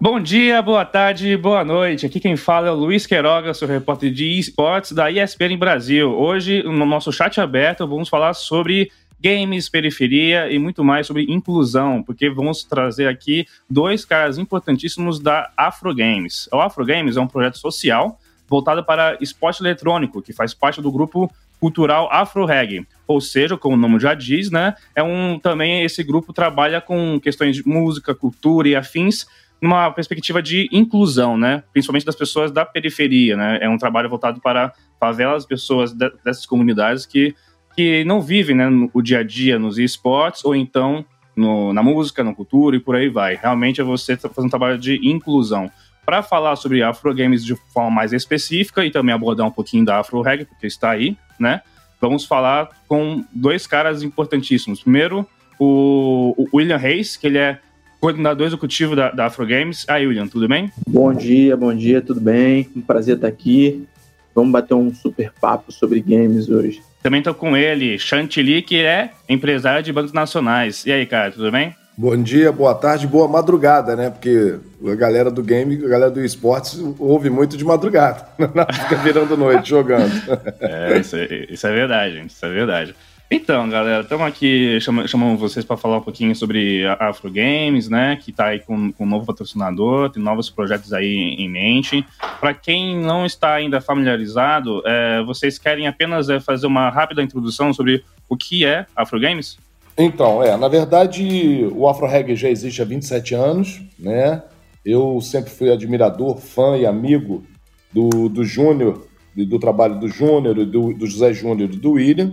[0.00, 2.06] Bom dia, boa tarde, boa noite.
[2.06, 6.10] Aqui quem fala é o Luiz Queiroga, sou repórter de esportes da ESPN Brasil.
[6.10, 8.90] Hoje, no nosso chat aberto, vamos falar sobre
[9.20, 15.50] games, periferia e muito mais sobre inclusão, porque vamos trazer aqui dois caras importantíssimos da
[15.56, 16.48] Afro Games.
[16.52, 20.92] O Afro Games é um projeto social voltado para esporte eletrônico, que faz parte do
[20.92, 22.86] grupo cultural Afro Reggae.
[23.06, 27.18] Ou seja, como o nome já diz, né, é um também esse grupo trabalha com
[27.20, 29.26] questões de música, cultura e afins
[29.60, 33.58] numa perspectiva de inclusão, né, principalmente das pessoas da periferia, né?
[33.62, 37.34] É um trabalho voltado para favelas, pessoas dessas comunidades que
[37.76, 41.04] que não vivem né, o dia a dia nos esportes ou então
[41.36, 43.36] no, na música, na cultura e por aí vai.
[43.36, 45.70] Realmente é você fazendo um trabalho de inclusão.
[46.04, 49.98] Para falar sobre Afro Games de forma mais específica e também abordar um pouquinho da
[49.98, 51.60] Afro Reggae, porque está aí, né?
[52.00, 54.80] Vamos falar com dois caras importantíssimos.
[54.82, 55.26] Primeiro,
[55.58, 57.58] o, o William Reis, que ele é
[58.00, 59.84] coordenador executivo da, da Afro Games.
[59.88, 60.70] Aí, William, tudo bem?
[60.86, 62.68] Bom dia, bom dia, tudo bem?
[62.76, 63.86] Um prazer estar aqui.
[64.34, 66.82] Vamos bater um super papo sobre games hoje.
[67.02, 70.84] Também estou com ele, Chantilly, que é empresário de bancos nacionais.
[70.84, 71.74] E aí, cara, tudo bem?
[71.98, 74.10] Bom dia, boa tarde, boa madrugada, né?
[74.10, 78.28] Porque a galera do game, a galera do esportes ouve muito de madrugada.
[78.36, 80.12] Fica virando noite jogando.
[80.60, 82.30] É, isso é, isso é verdade, gente.
[82.30, 82.94] Isso é verdade.
[83.28, 88.16] Então, galera, estamos aqui chamando vocês para falar um pouquinho sobre Afro Games, né?
[88.22, 92.06] Que está aí com, com um novo patrocinador, tem novos projetos aí em mente.
[92.38, 97.72] Para quem não está ainda familiarizado, é, vocês querem apenas é, fazer uma rápida introdução
[97.74, 99.58] sobre o que é Afro Games?
[99.98, 104.40] Então, é, na verdade, o Afro Reggae já existe há 27 anos, né?
[104.84, 107.44] Eu sempre fui admirador, fã e amigo
[107.92, 112.32] do, do Júnior, do trabalho do Júnior, do, do José Júnior e do William.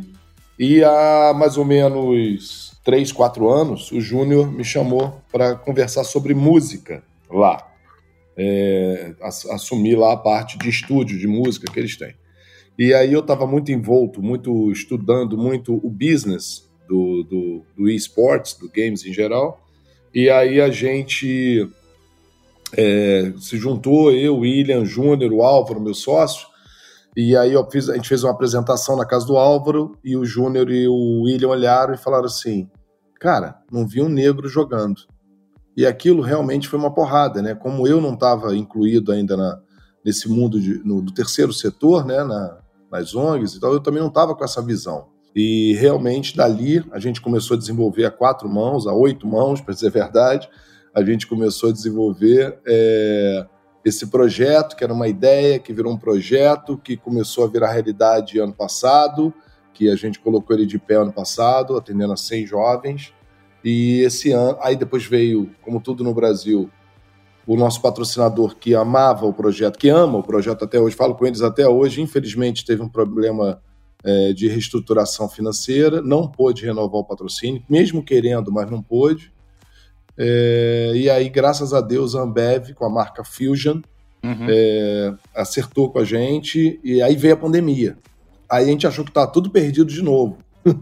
[0.65, 6.33] E há mais ou menos três, quatro anos, o Júnior me chamou para conversar sobre
[6.33, 7.69] música lá.
[8.37, 12.15] É, assumir lá a parte de estúdio de música que eles têm.
[12.79, 18.53] E aí eu estava muito envolto, muito estudando muito o business do, do, do esportes,
[18.53, 19.61] do games em geral.
[20.15, 21.67] E aí a gente
[22.77, 26.47] é, se juntou, eu, William, Júnior, o Álvaro, meu sócio,
[27.15, 30.71] e aí fiz, a gente fez uma apresentação na casa do Álvaro e o Júnior
[30.71, 32.69] e o William olharam e falaram assim:
[33.19, 35.01] Cara, não vi um negro jogando.
[35.77, 37.55] E aquilo realmente foi uma porrada, né?
[37.55, 39.59] Como eu não estava incluído ainda na,
[40.03, 42.23] nesse mundo de, no, do terceiro setor, né?
[42.23, 42.59] Na,
[42.91, 45.07] nas ONGs e tal, eu também não estava com essa visão.
[45.35, 49.73] E realmente dali a gente começou a desenvolver a quatro mãos, a oito mãos, para
[49.73, 50.47] dizer a verdade.
[50.93, 53.47] A gente começou a desenvolver é,
[53.83, 58.39] esse projeto, que era uma ideia, que virou um projeto, que começou a virar realidade
[58.39, 59.33] ano passado,
[59.73, 63.13] que a gente colocou ele de pé ano passado, atendendo a 100 jovens.
[63.63, 66.69] E esse ano, aí depois veio, como tudo no Brasil,
[67.45, 71.25] o nosso patrocinador que amava o projeto, que ama o projeto até hoje, falo com
[71.25, 73.61] eles até hoje, infelizmente teve um problema
[74.03, 79.33] é, de reestruturação financeira, não pôde renovar o patrocínio, mesmo querendo, mas não pôde.
[80.17, 83.81] É, e aí, graças a Deus, a Ambev, com a marca Fusion,
[84.23, 84.47] uhum.
[84.47, 87.97] é, acertou com a gente, e aí veio a pandemia.
[88.49, 90.37] Aí a gente achou que estava tudo perdido de novo.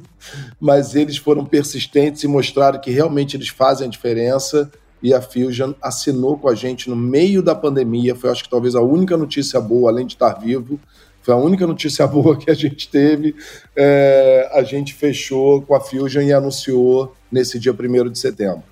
[0.60, 4.70] Mas eles foram persistentes e mostraram que realmente eles fazem a diferença.
[5.02, 8.14] E a Fusion assinou com a gente no meio da pandemia.
[8.14, 10.80] Foi, acho que, talvez a única notícia boa, além de estar vivo.
[11.24, 13.36] Foi a única notícia boa que a gente teve.
[13.76, 18.64] É, a gente fechou com a Fusion e anunciou nesse dia 1 de setembro.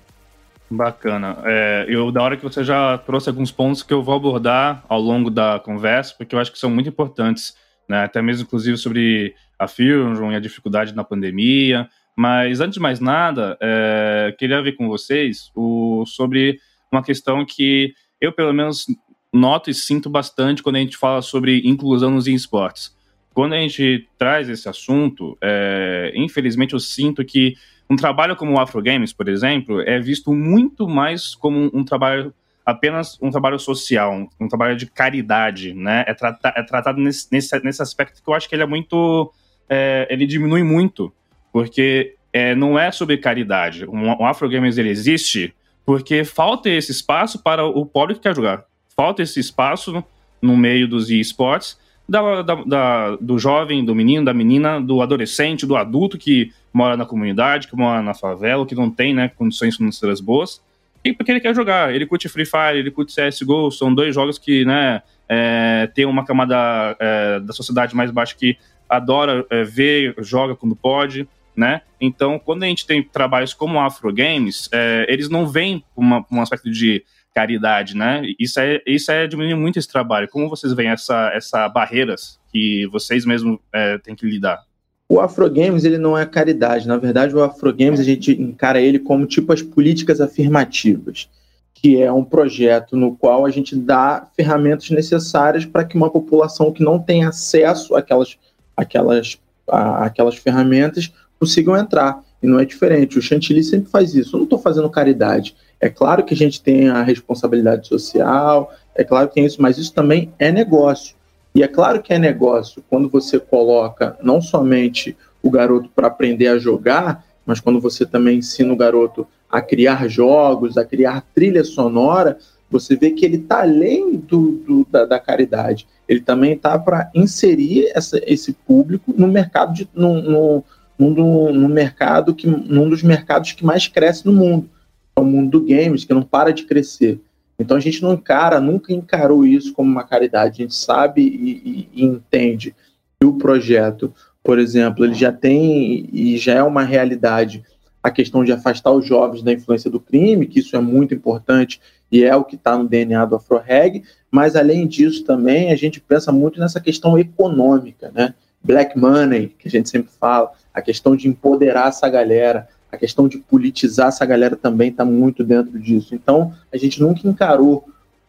[0.70, 1.38] Bacana.
[1.44, 5.00] É, eu, da hora que você já trouxe alguns pontos que eu vou abordar ao
[5.00, 7.56] longo da conversa, porque eu acho que são muito importantes,
[7.88, 8.04] né?
[8.04, 11.88] até mesmo, inclusive, sobre a Fusion e a dificuldade na pandemia.
[12.16, 16.60] Mas, antes de mais nada, é, queria ver com vocês o, sobre
[16.92, 18.86] uma questão que eu, pelo menos,
[19.32, 22.94] noto e sinto bastante quando a gente fala sobre inclusão nos esportes.
[23.34, 27.54] Quando a gente traz esse assunto, é, infelizmente eu sinto que
[27.90, 31.84] um trabalho como o Afro Games, por exemplo, é visto muito mais como um, um
[31.84, 32.32] trabalho
[32.64, 36.04] apenas um trabalho social, um, um, trabalho de caridade, né?
[36.06, 39.32] É, trata, é tratado nesse, nesse, nesse aspecto que eu acho que ele é muito,
[39.68, 41.12] é, ele diminui muito,
[41.52, 43.84] porque é, não é sobre caridade.
[43.84, 45.52] O, o Afro Games ele existe
[45.84, 48.64] porque falta esse espaço para o pobre que quer jogar.
[48.96, 50.04] Falta esse espaço
[50.40, 51.76] no meio dos esportes
[52.10, 56.96] da, da, da, do jovem, do menino, da menina, do adolescente, do adulto que mora
[56.96, 60.60] na comunidade, que mora na favela, que não tem né, condições financeiras boas,
[61.04, 61.94] e porque ele quer jogar.
[61.94, 66.24] Ele curte Free Fire, ele curte CSGO, são dois jogos que né, é, tem uma
[66.24, 68.58] camada é, da sociedade mais baixa que
[68.88, 71.28] adora é, ver, joga quando pode.
[71.56, 71.80] Né?
[72.00, 76.40] Então, quando a gente tem trabalhos como Afro Games, é, eles não vêm com um
[76.40, 77.04] aspecto de
[77.34, 78.22] caridade, né?
[78.38, 80.28] Isso é, isso é diminuir muito esse trabalho.
[80.28, 84.62] Como vocês veem essa, essa barreiras que vocês mesmos é, têm que lidar?
[85.08, 86.86] O Afrogames ele não é caridade.
[86.86, 91.28] Na verdade, o Afrogames a gente encara ele como tipo as políticas afirmativas,
[91.74, 96.72] que é um projeto no qual a gente dá ferramentas necessárias para que uma população
[96.72, 98.38] que não tem acesso àquelas,
[98.76, 102.22] àquelas, àquelas ferramentas consigam entrar.
[102.42, 103.18] E não é diferente.
[103.18, 104.34] O Chantilly sempre faz isso.
[104.34, 105.54] Eu não estou fazendo caridade.
[105.80, 109.78] É claro que a gente tem a responsabilidade social, é claro que tem isso, mas
[109.78, 111.16] isso também é negócio.
[111.54, 116.48] E é claro que é negócio quando você coloca não somente o garoto para aprender
[116.48, 121.64] a jogar, mas quando você também ensina o garoto a criar jogos, a criar trilha
[121.64, 122.38] sonora,
[122.70, 125.88] você vê que ele está além do, do da, da, caridade.
[126.06, 130.62] Ele também está para inserir essa, esse público no mercado de, no,
[131.08, 134.68] no, no, mercado que num dos mercados que mais cresce no mundo,
[135.16, 137.18] é o mundo do games, que não para de crescer.
[137.58, 140.54] Então a gente não encara, nunca encarou isso como uma caridade.
[140.54, 142.74] A gente sabe e, e, e entende
[143.18, 144.12] que o projeto,
[144.42, 147.64] por exemplo, ele já tem e já é uma realidade
[148.02, 151.80] a questão de afastar os jovens da influência do crime, que isso é muito importante
[152.10, 156.00] e é o que está no DNA do AfroReg, mas além disso também a gente
[156.00, 158.34] pensa muito nessa questão econômica, né?
[158.62, 163.28] Black money, que a gente sempre fala, a questão de empoderar essa galera, a questão
[163.28, 166.14] de politizar essa galera também está muito dentro disso.
[166.14, 167.84] Então, a gente nunca encarou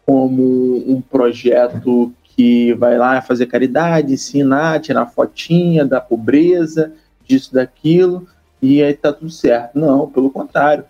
[0.06, 6.94] como um projeto que vai lá fazer caridade, ensinar, tirar fotinha da pobreza,
[7.25, 8.28] disso, daquilo,
[8.62, 9.78] e aí tá tudo certo.
[9.78, 10.86] Não, pelo contrário.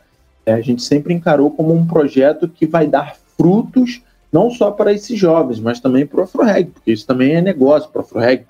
[0.45, 4.01] É, a gente sempre encarou como um projeto que vai dar frutos
[4.31, 7.89] não só para esses jovens, mas também para o AfroReg, porque isso também é negócio
[7.89, 8.45] para o AfroReg,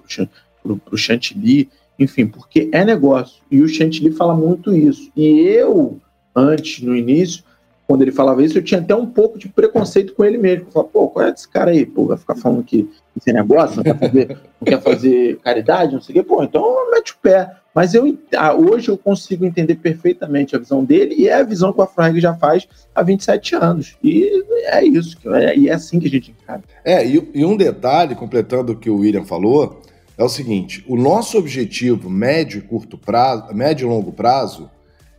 [0.63, 3.41] para o Chantilly, enfim, porque é negócio.
[3.49, 5.11] E o Chantilly fala muito isso.
[5.15, 5.99] E eu,
[6.35, 7.43] antes, no início,
[7.91, 10.67] quando ele falava isso, eu tinha até um pouco de preconceito com ele mesmo.
[10.67, 11.85] Eu falava, pô, qual é esse cara aí?
[11.85, 14.27] Pô, vai ficar falando que isso é negócio, não quer fazer,
[14.61, 16.23] não quer fazer caridade, não sei o quê.
[16.23, 17.51] Pô, então mete o pé.
[17.73, 21.71] Mas eu, ah, hoje eu consigo entender perfeitamente a visão dele e é a visão
[21.71, 23.97] que o Afrag já faz há 27 anos.
[24.03, 26.61] E é isso, é, e é assim que a gente encara.
[26.83, 29.81] É, e, e um detalhe, completando o que o William falou,
[30.21, 34.69] é o seguinte: o nosso objetivo médio e curto prazo, médio e longo prazo,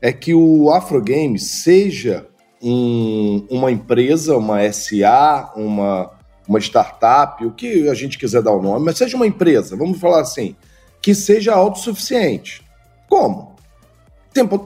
[0.00, 2.26] é que o Afrogames seja
[2.62, 6.10] um, uma empresa, uma SA, uma,
[6.49, 9.99] uma startup, o que a gente quiser dar o nome, mas seja uma empresa, vamos
[9.99, 10.54] falar assim,
[11.00, 12.62] que seja autossuficiente.
[13.08, 13.52] Como?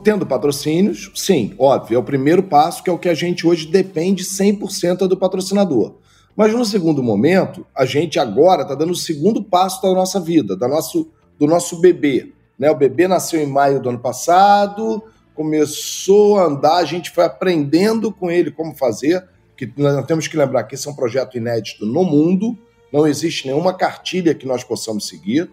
[0.04, 3.66] Tendo patrocínios, sim, óbvio, é o primeiro passo, que é o que a gente hoje
[3.66, 5.96] depende 100% do patrocinador.
[6.36, 10.54] Mas no segundo momento, a gente agora está dando o segundo passo da nossa vida,
[10.54, 12.32] da nosso, do nosso bebê.
[12.58, 12.70] Né?
[12.70, 15.02] O bebê nasceu em maio do ano passado,
[15.34, 19.24] começou a andar, a gente foi aprendendo com ele como fazer,
[19.56, 22.56] que nós temos que lembrar que esse é um projeto inédito no mundo,
[22.92, 25.50] não existe nenhuma cartilha que nós possamos seguir.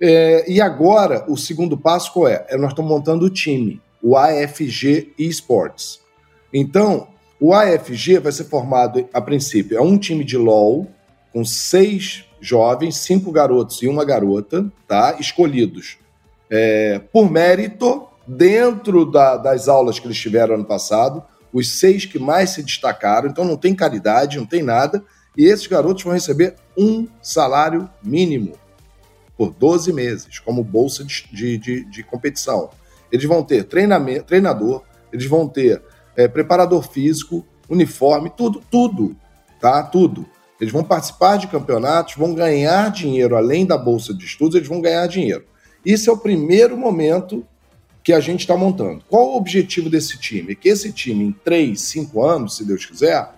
[0.00, 2.44] É, e agora, o segundo passo qual é?
[2.48, 2.56] é?
[2.56, 6.00] Nós estamos montando o time, o AFG Esports.
[6.52, 7.08] Então,
[7.40, 10.86] o AFG vai ser formado, a princípio, é um time de LOL,
[11.32, 15.16] com seis jovens, cinco garotos e uma garota, tá?
[15.18, 15.98] Escolhidos
[16.50, 21.22] é, por mérito, dentro da, das aulas que eles tiveram ano passado,
[21.52, 25.04] os seis que mais se destacaram, então não tem caridade, não tem nada,
[25.36, 28.54] e esses garotos vão receber um salário mínimo
[29.36, 32.70] por 12 meses, como bolsa de, de, de competição.
[33.12, 35.82] Eles vão ter treinamento, treinador, eles vão ter
[36.16, 39.16] é, preparador físico, uniforme, tudo, tudo,
[39.60, 39.82] tá?
[39.82, 40.26] Tudo.
[40.60, 44.80] Eles vão participar de campeonatos, vão ganhar dinheiro, além da bolsa de estudos, eles vão
[44.80, 45.44] ganhar dinheiro.
[45.84, 47.46] Isso é o primeiro momento
[48.02, 49.04] que a gente está montando.
[49.08, 50.54] Qual o objetivo desse time?
[50.54, 53.28] Que esse time, em três, cinco anos, se Deus quiser,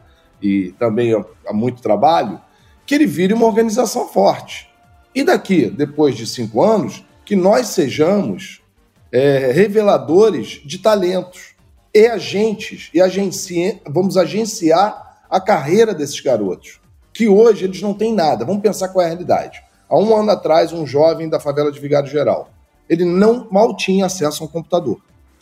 [0.41, 1.13] e também
[1.47, 2.41] há muito trabalho,
[2.87, 4.69] que ele vire uma organização forte.
[5.15, 8.63] E daqui, depois de cinco anos, que nós sejamos
[9.11, 11.55] é, reveladores de talentos
[11.95, 13.81] e agentes, e agenci...
[13.87, 16.81] vamos agenciar a carreira desses garotos,
[17.13, 18.45] que hoje eles não têm nada.
[18.45, 19.63] Vamos pensar qual é a realidade.
[19.89, 22.51] Há um ano atrás, um jovem da favela de Vigário Geral,
[22.89, 25.01] ele não mal tinha acesso a um computador.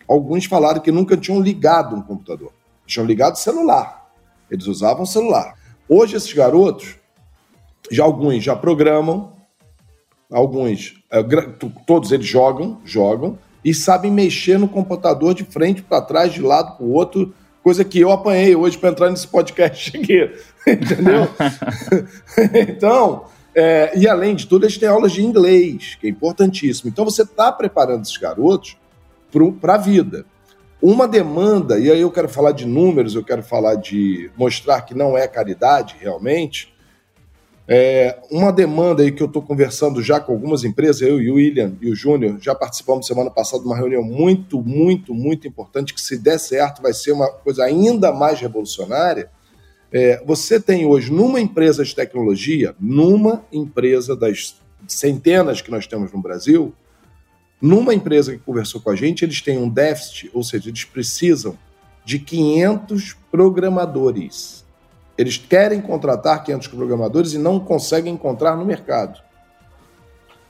[0.09, 2.53] Alguns falaram que nunca tinham ligado um computador.
[2.87, 4.09] Tinham ligado celular.
[4.51, 5.57] Eles usavam celular.
[5.89, 6.97] Hoje, esses garotos,
[7.91, 9.33] já alguns já programam,
[10.31, 11.23] alguns, é,
[11.87, 16.77] todos eles jogam, jogam, e sabem mexer no computador de frente para trás, de lado
[16.77, 20.31] para o outro, coisa que eu apanhei hoje para entrar nesse podcast aqui,
[20.65, 21.29] entendeu?
[22.69, 26.89] então, é, e além de tudo, eles têm aulas de inglês, que é importantíssimo.
[26.89, 28.77] Então você está preparando esses garotos
[29.61, 30.25] para a vida.
[30.81, 34.95] uma demanda, e aí eu quero falar de números, eu quero falar de mostrar que
[34.95, 36.73] não é caridade realmente.
[37.69, 41.35] É, uma demanda aí que eu estou conversando já com algumas empresas, eu e o
[41.35, 45.93] William e o Júnior já participamos semana passada de uma reunião muito, muito, muito importante,
[45.93, 49.29] que se der certo vai ser uma coisa ainda mais revolucionária.
[49.91, 54.57] É, você tem hoje numa empresa de tecnologia, numa empresa das
[54.87, 56.73] centenas que nós temos no Brasil,
[57.61, 61.59] numa empresa que conversou com a gente, eles têm um déficit, ou seja, eles precisam
[62.05, 64.66] de 500 programadores.
[65.17, 69.21] Eles querem contratar 500 programadores e não conseguem encontrar no mercado.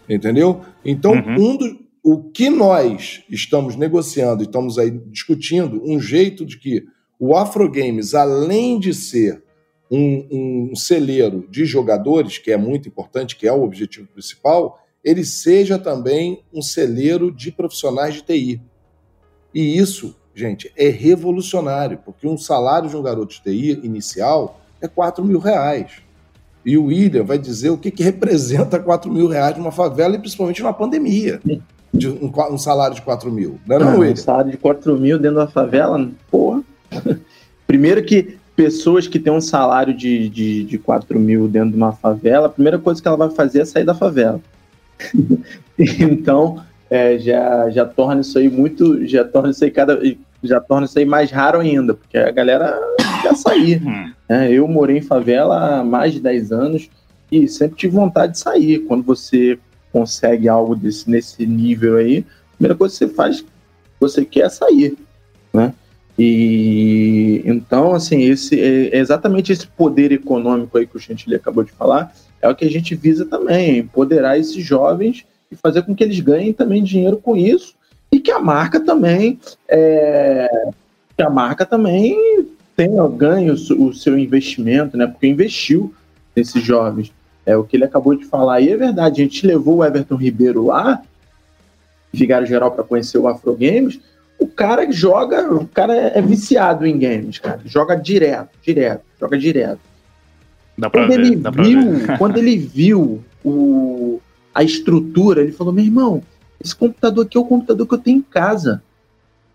[0.08, 0.62] Entendeu?
[0.84, 1.34] Então, uhum.
[1.34, 6.84] um do, o que nós estamos negociando e estamos aí discutindo, um jeito de que
[7.18, 9.42] o Afro Games, além de ser
[9.90, 15.24] um, um celeiro de jogadores, que é muito importante, que é o objetivo principal, ele
[15.24, 18.60] seja também um celeiro de profissionais de TI.
[19.54, 24.86] E isso, gente, é revolucionário, porque um salário de um garoto de TI inicial é
[24.86, 25.92] 4 mil reais.
[26.64, 30.18] E o William vai dizer o que, que representa 4 mil reais numa favela e
[30.18, 31.40] principalmente numa pandemia.
[31.94, 33.58] De um, um salário de 4 mil.
[33.66, 34.12] Não é, não, William?
[34.12, 36.62] Um salário de 4 mil dentro da favela, porra.
[37.66, 41.92] Primeiro que pessoas que têm um salário de, de, de 4 mil dentro de uma
[41.92, 44.40] favela, a primeira coisa que ela vai fazer é sair da favela.
[45.78, 50.00] então, é, já, já torna isso aí muito, já torna isso aí cada,
[50.46, 52.78] já torna isso aí mais raro ainda, porque a galera
[53.22, 53.82] quer sair.
[53.82, 54.12] Hum.
[54.28, 54.52] Né?
[54.52, 56.90] Eu morei em favela há mais de 10 anos
[57.30, 58.80] e sempre tive vontade de sair.
[58.80, 59.58] Quando você
[59.92, 63.44] consegue algo desse, nesse nível aí, a primeira coisa que você faz,
[63.98, 64.96] você quer sair,
[65.52, 65.72] né?
[66.18, 71.72] E então, assim, esse é exatamente esse poder econômico aí que o Chantilly acabou de
[71.72, 76.02] falar, é o que a gente visa também, empoderar esses jovens e fazer com que
[76.02, 77.74] eles ganhem também dinheiro com isso
[78.10, 80.48] e que a marca também é,
[81.16, 82.46] que a marca também
[82.76, 85.06] tenha ganhe o, o, seu investimento, né?
[85.06, 85.94] Porque investiu
[86.34, 87.12] nesses jovens.
[87.44, 88.60] É o que ele acabou de falar.
[88.60, 91.02] E é verdade, a gente levou o Everton Ribeiro lá,
[92.12, 93.98] Vigário Geral, para conhecer o Afro Games.
[94.38, 97.60] O cara joga, o cara é viciado em games, cara.
[97.64, 99.80] Joga direto, direto, joga direto.
[100.76, 101.82] Dá pra quando ver, ele dá viu,
[102.18, 104.20] quando ele viu o,
[104.54, 106.22] a estrutura, ele falou: meu irmão,
[106.60, 108.82] esse computador aqui é o computador que eu tenho em casa.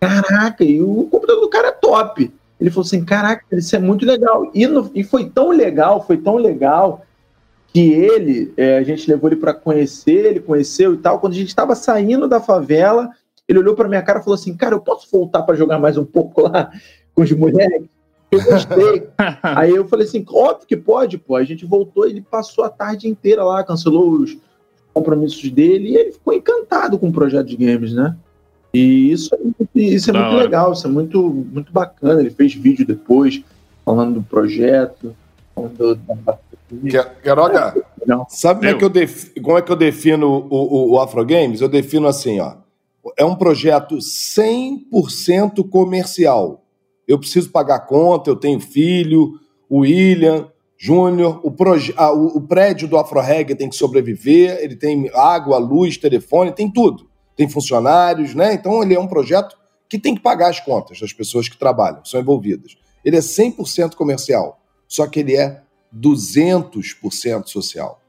[0.00, 2.32] Caraca, e o computador do cara é top.
[2.60, 4.50] Ele falou assim: caraca, isso é muito legal.
[4.54, 7.04] E, no, e foi tão legal, foi tão legal
[7.72, 11.18] que ele, é, a gente levou ele para conhecer, ele conheceu e tal.
[11.18, 13.10] Quando a gente estava saindo da favela,
[13.48, 15.96] ele olhou para minha cara e falou assim: Cara, eu posso voltar para jogar mais
[15.96, 16.70] um pouco lá
[17.14, 17.88] com os moleques?
[18.32, 19.08] Eu gostei.
[19.42, 21.36] Aí eu falei assim, óbvio que pode, pô.
[21.36, 24.38] A gente voltou, ele passou a tarde inteira lá, cancelou os
[24.92, 28.16] compromissos dele e ele ficou encantado com o projeto de games, né?
[28.72, 32.20] E isso é muito, isso é muito legal, isso é muito, muito bacana.
[32.20, 33.42] Ele fez vídeo depois
[33.84, 35.14] falando do projeto,
[35.54, 35.94] falando
[36.24, 36.38] da
[38.30, 39.32] sabe como é, que eu def...
[39.42, 41.60] como é que eu defino o, o, o Afro Games?
[41.60, 42.56] Eu defino assim, ó.
[43.18, 46.62] É um projeto 100% comercial
[47.06, 50.48] eu preciso pagar conta, eu tenho filho, o William,
[50.84, 51.54] Júnior, o,
[51.96, 56.68] ah, o, o, prédio do AfroReg tem que sobreviver, ele tem água, luz, telefone, tem
[56.68, 57.08] tudo.
[57.36, 58.52] Tem funcionários, né?
[58.52, 59.56] Então ele é um projeto
[59.88, 62.76] que tem que pagar as contas das pessoas que trabalham, são envolvidas.
[63.04, 65.62] Ele é 100% comercial, só que ele é
[65.96, 68.00] 200% social.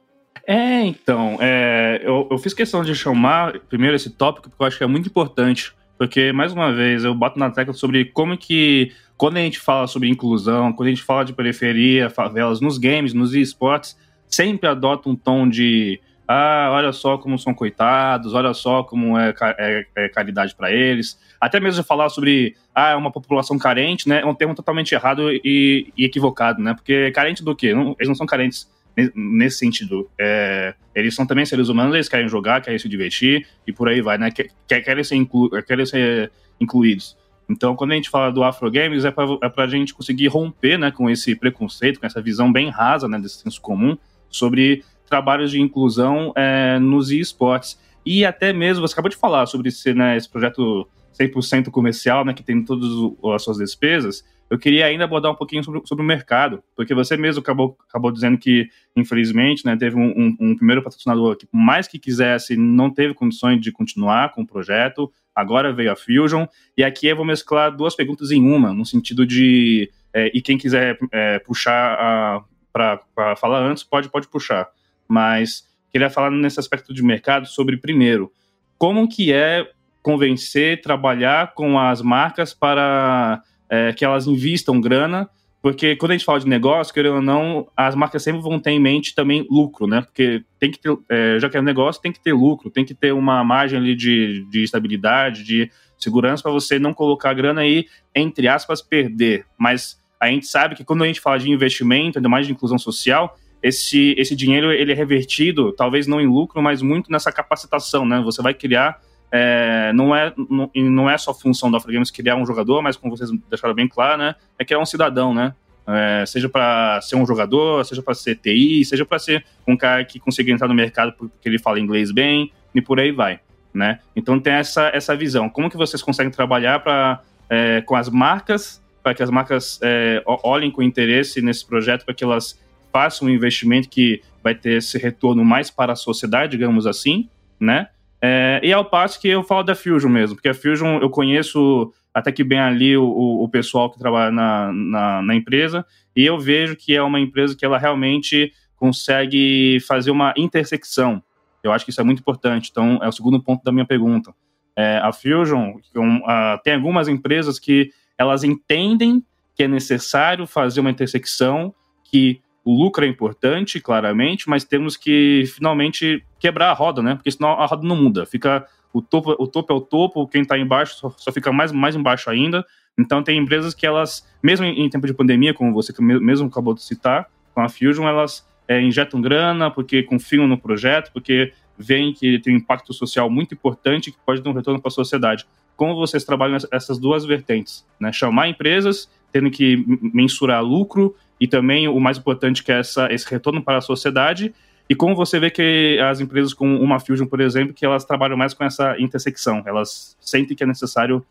[0.48, 4.78] É, então, é, eu, eu, fiz questão de chamar primeiro esse tópico porque eu acho
[4.80, 8.92] que é muito importante porque, mais uma vez, eu boto na tecla sobre como que,
[9.18, 13.14] quando a gente fala sobre inclusão, quando a gente fala de periferia, favelas, nos games,
[13.14, 13.98] nos esportes,
[14.28, 19.34] sempre adota um tom de ah, olha só como são coitados, olha só como é,
[19.60, 21.20] é, é caridade para eles.
[21.40, 24.22] Até mesmo falar sobre ah, é uma população carente, né?
[24.22, 26.74] É um termo totalmente errado e, e equivocado, né?
[26.74, 27.74] Porque carente do quê?
[27.74, 28.70] Não, eles não são carentes
[29.16, 30.10] nesse sentido.
[30.20, 34.02] É, eles são também seres humanos, eles querem jogar, querem se divertir e por aí
[34.02, 34.32] vai, né?
[34.68, 35.26] Querem ser,
[35.66, 37.18] querem ser incluídos.
[37.50, 40.78] Então, quando a gente fala do Afro Games, é para é a gente conseguir romper
[40.78, 43.98] né, com esse preconceito, com essa visão bem rasa né, desse senso comum
[44.30, 47.80] sobre trabalhos de inclusão é, nos esportes.
[48.06, 50.88] E até mesmo, você acabou de falar sobre esse, né, esse projeto
[51.20, 52.90] 100% comercial, né, que tem todas
[53.36, 54.24] as suas despesas,
[54.54, 58.12] eu queria ainda abordar um pouquinho sobre, sobre o mercado, porque você mesmo acabou, acabou
[58.12, 62.56] dizendo que, infelizmente, né, teve um, um, um, primeiro patrocinador que, por mais que quisesse,
[62.56, 66.46] não teve condições de continuar com o projeto, agora veio a Fusion,
[66.78, 70.56] e aqui eu vou mesclar duas perguntas em uma, no sentido de, é, e quem
[70.56, 74.70] quiser é, puxar para falar antes, pode, pode puxar,
[75.08, 78.32] mas queria falar nesse aspecto de mercado sobre, primeiro,
[78.78, 79.68] como que é
[80.04, 85.30] convencer, trabalhar com as marcas para é, que elas invistam grana,
[85.64, 88.72] porque quando a gente fala de negócio, querendo ou não, as marcas sempre vão ter
[88.72, 90.02] em mente também lucro, né?
[90.02, 92.84] Porque tem que ter, é, já que é um negócio, tem que ter lucro, tem
[92.84, 97.62] que ter uma margem ali de, de estabilidade, de segurança para você não colocar grana
[97.62, 99.46] aí, entre aspas, perder.
[99.58, 102.78] Mas a gente sabe que quando a gente fala de investimento, ainda mais de inclusão
[102.78, 108.06] social, esse, esse dinheiro ele é revertido, talvez não em lucro, mas muito nessa capacitação,
[108.06, 108.22] né?
[108.26, 109.00] Você vai criar
[109.36, 113.18] é, não, é, não, não é só função da Afrogames criar um jogador, mas como
[113.18, 115.56] vocês deixaram bem claro, né, é criar um cidadão, né?
[115.88, 120.06] É, seja para ser um jogador, seja para ser TI, seja para ser um cara
[120.06, 123.40] que consiga entrar no mercado porque ele fala inglês bem e por aí vai,
[123.74, 124.00] né?
[124.16, 125.50] Então tem essa, essa visão.
[125.50, 130.24] Como que vocês conseguem trabalhar para é, com as marcas, para que as marcas é,
[130.26, 132.58] olhem com interesse nesse projeto, para que elas
[132.94, 137.28] façam um investimento que vai ter esse retorno mais para a sociedade, digamos assim,
[137.60, 137.90] né?
[138.26, 141.92] É, e ao passo que eu falo da Fusion mesmo, porque a Fusion eu conheço
[142.14, 146.40] até que bem ali o, o pessoal que trabalha na, na, na, empresa, e eu
[146.40, 151.22] vejo que é uma empresa que ela realmente consegue fazer uma intersecção.
[151.62, 152.70] Eu acho que isso é muito importante.
[152.72, 154.34] Então, é o segundo ponto da minha pergunta.
[154.74, 156.22] É, a Fusion um,
[156.64, 159.22] tem algumas empresas que elas entendem
[159.54, 161.76] que é necessário fazer uma intersecção
[162.06, 167.16] que o lucro é importante, claramente, mas temos que finalmente quebrar a roda, né?
[167.16, 168.26] Porque senão a roda não muda.
[168.26, 171.72] Fica o topo, o topo é o topo, quem está embaixo só, só, fica mais,
[171.72, 172.66] mais embaixo ainda.
[172.98, 176.74] Então tem empresas que elas, mesmo em, em tempo de pandemia, como você mesmo acabou
[176.74, 182.14] de citar, com a Fusion, elas é, injetam grana porque confiam no projeto, porque veem
[182.14, 185.46] que tem um impacto social muito importante que pode dar um retorno para a sociedade.
[185.76, 187.86] Como vocês trabalham essas duas vertentes?
[188.00, 188.12] Né?
[188.14, 193.30] Chamar empresas, tendo que mensurar lucro e também o mais importante que é essa, esse
[193.30, 194.56] retorno para a sociedade.
[194.90, 198.38] E como você vê que as empresas com uma Fusion, por exemplo, que elas trabalham
[198.38, 201.22] mais com essa intersecção, elas sentem que é necessário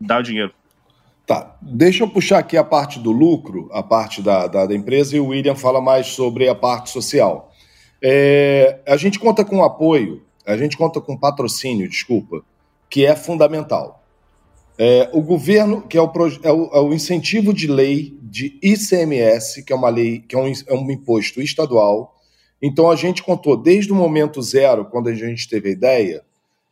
[0.00, 0.52] dar dinheiro.
[1.24, 5.16] Tá, deixa eu puxar aqui a parte do lucro, a parte da, da, da empresa,
[5.16, 7.52] e o William fala mais sobre a parte social.
[8.02, 12.42] É, a gente conta com apoio, a gente conta com patrocínio, desculpa,
[12.88, 13.99] que é fundamental.
[14.78, 16.10] É, o governo, que é o,
[16.42, 20.38] é, o, é o, incentivo de lei de ICMS, que é uma lei, que é
[20.38, 22.16] um, é um imposto estadual.
[22.62, 26.24] Então a gente contou desde o momento zero, quando a gente teve a ideia,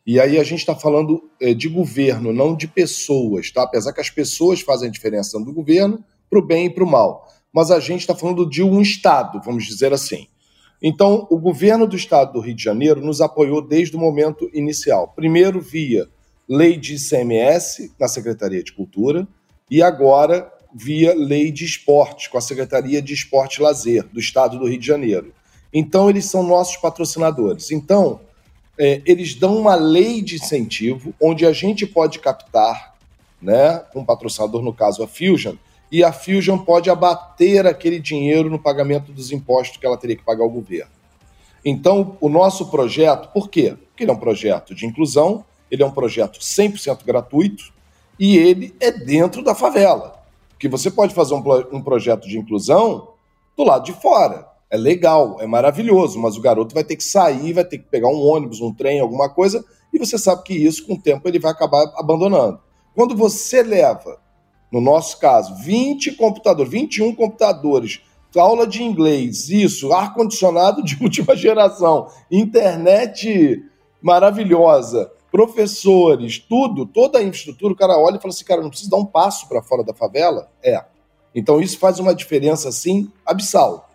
[0.05, 3.63] e aí a gente está falando é, de governo, não de pessoas, tá?
[3.63, 6.89] Apesar que as pessoas fazem a diferença do governo para o bem e para o
[6.89, 7.27] mal.
[7.53, 10.27] Mas a gente está falando de um Estado, vamos dizer assim.
[10.81, 15.09] Então, o governo do Estado do Rio de Janeiro nos apoiou desde o momento inicial.
[15.09, 16.07] Primeiro via
[16.49, 19.27] lei de ICMS na Secretaria de Cultura
[19.69, 24.57] e agora via lei de esportes com a Secretaria de Esporte e Lazer do Estado
[24.57, 25.31] do Rio de Janeiro.
[25.71, 27.69] Então, eles são nossos patrocinadores.
[27.69, 28.21] Então,
[28.77, 32.95] é, eles dão uma lei de incentivo onde a gente pode captar,
[33.39, 35.55] né, um patrocinador, no caso a Fusion,
[35.91, 40.23] e a Fusion pode abater aquele dinheiro no pagamento dos impostos que ela teria que
[40.23, 40.91] pagar ao governo.
[41.63, 43.75] Então, o nosso projeto, por quê?
[43.89, 47.71] Porque ele é um projeto de inclusão, ele é um projeto 100% gratuito
[48.19, 50.23] e ele é dentro da favela.
[50.57, 53.09] Que você pode fazer um, um projeto de inclusão
[53.55, 54.47] do lado de fora.
[54.69, 58.07] É legal, é maravilhoso, mas o garoto vai ter que sair, vai ter que pegar
[58.07, 61.39] um ônibus, um trem, alguma coisa, e você sabe que isso, com o tempo, ele
[61.39, 62.59] vai acabar abandonando.
[62.93, 64.19] Quando você leva,
[64.71, 68.01] no nosso caso, 20 computadores, 21 computadores,
[68.37, 73.63] aula de inglês, isso, ar-condicionado de última geração, internet
[74.01, 78.89] maravilhosa, professores, tudo, toda a infraestrutura, o cara olha e fala assim, cara, não precisa
[78.89, 80.49] dar um passo para fora da favela?
[80.63, 80.83] É.
[81.33, 83.89] Então isso faz uma diferença, assim, abissal.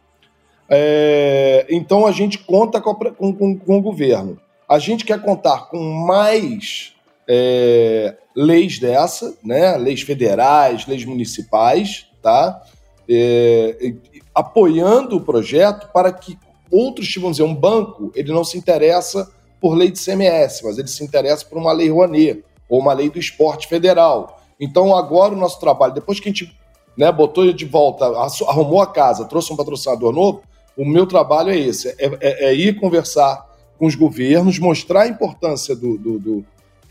[0.68, 4.40] É, então a gente conta com, com, com, com, o governo.
[4.68, 6.94] A gente quer contar com mais
[7.28, 9.76] é, leis dessa, né?
[9.76, 12.62] Leis federais, leis municipais, tá?
[13.08, 13.94] É,
[14.34, 16.38] apoiando o projeto para que
[16.70, 19.30] outros, vamos dizer, um banco, ele não se interessa
[19.64, 23.08] por lei de CMS, mas ele se interessa por uma lei Rouanet ou uma lei
[23.08, 24.42] do esporte federal.
[24.60, 26.54] Então, agora o nosso trabalho, depois que a gente
[26.94, 28.04] né, botou de volta,
[28.46, 30.42] arrumou a casa, trouxe um patrocinador novo,
[30.76, 33.42] o meu trabalho é esse: é, é, é ir conversar
[33.78, 36.44] com os governos, mostrar a importância do, do, do,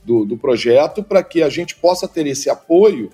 [0.03, 3.11] do, do projeto para que a gente possa ter esse apoio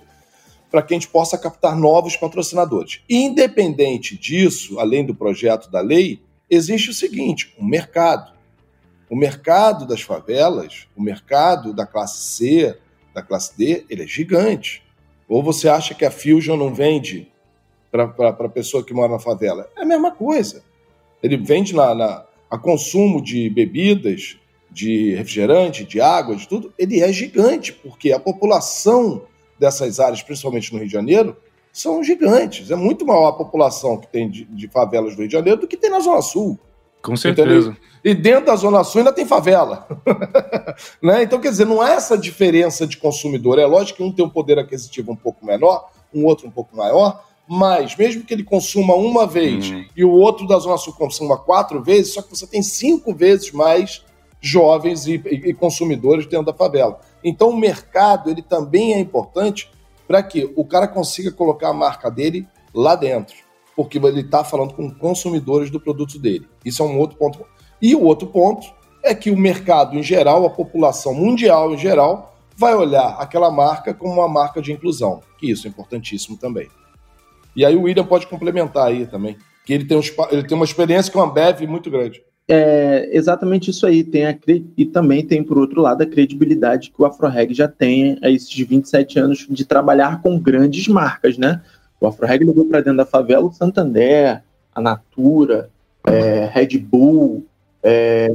[0.71, 3.01] para que a gente possa captar novos patrocinadores.
[3.09, 8.38] Independente disso, além do projeto da lei, existe o seguinte: um mercado.
[9.09, 12.77] O mercado das favelas, o mercado da classe C,
[13.13, 14.83] da classe D, ele é gigante.
[15.27, 17.31] Ou você acha que a Fusion não vende
[17.91, 19.69] para a pessoa que mora na favela?
[19.75, 20.63] É a mesma coisa.
[21.21, 24.37] Ele vende na, na a consumo de bebidas,
[24.71, 29.23] de refrigerante, de água, de tudo, ele é gigante, porque a população
[29.59, 31.37] dessas áreas, principalmente no Rio de Janeiro,
[31.71, 32.71] são gigantes.
[32.71, 35.67] É muito maior a população que tem de, de favelas do Rio de Janeiro do
[35.67, 36.59] que tem na Zona Sul.
[37.01, 37.69] Com certeza.
[37.69, 37.75] Entendeu?
[38.03, 39.87] E dentro da Zona Sul ainda tem favela.
[41.01, 41.23] né?
[41.23, 43.59] Então, quer dizer, não há essa diferença de consumidor.
[43.59, 46.75] É lógico que um tem um poder aquisitivo um pouco menor, um outro um pouco
[46.75, 49.85] maior, mas mesmo que ele consuma uma vez hum.
[49.95, 53.51] e o outro da Zona Sul consuma quatro vezes, só que você tem cinco vezes
[53.51, 54.03] mais
[54.39, 56.99] jovens e, e, e consumidores dentro da favela.
[57.23, 59.69] Então, o mercado ele também é importante
[60.07, 63.35] para que o cara consiga colocar a marca dele lá dentro,
[63.79, 66.45] porque ele está falando com consumidores do produto dele.
[66.65, 67.45] Isso é um outro ponto.
[67.81, 68.67] E o outro ponto
[69.01, 73.93] é que o mercado em geral, a população mundial em geral, vai olhar aquela marca
[73.93, 76.67] como uma marca de inclusão, que isso é importantíssimo também.
[77.55, 80.65] E aí o William pode complementar aí também, que ele tem, um, ele tem uma
[80.65, 82.21] experiência com a Ambev muito grande.
[82.49, 84.03] É exatamente isso aí.
[84.03, 84.37] Tem a,
[84.75, 88.53] e também tem, por outro lado, a credibilidade que o AfroReg já tem a esses
[88.53, 91.61] 27 anos de trabalhar com grandes marcas, né?
[91.99, 94.41] O AfroReg levou para dentro da favela o Santander,
[94.73, 95.69] a Natura,
[96.05, 97.45] é, Red Bull,
[97.83, 98.29] é,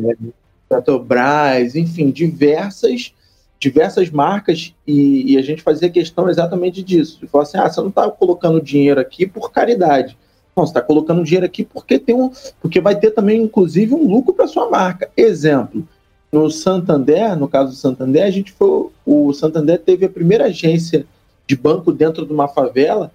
[0.69, 3.13] Petrobras, enfim, diversas
[3.59, 7.19] diversas marcas e, e, a gente fazia questão exatamente disso.
[7.21, 10.19] De falar assim, ah, você não está colocando dinheiro aqui por caridade.
[10.55, 14.07] Não, você está colocando dinheiro aqui porque tem um, porque vai ter também, inclusive, um
[14.07, 15.11] lucro para sua marca.
[15.17, 15.87] Exemplo,
[16.31, 21.07] no Santander, no caso do Santander, a gente foi, o Santander teve a primeira agência
[21.47, 23.11] de banco dentro de uma favela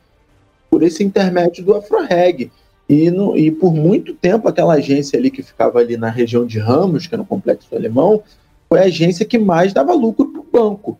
[0.69, 2.51] por esse intermédio do AfroReg.
[2.88, 6.58] E, no, e por muito tempo aquela agência ali que ficava ali na região de
[6.58, 8.23] Ramos, que é no complexo alemão,
[8.67, 10.99] foi a agência que mais dava lucro para o banco.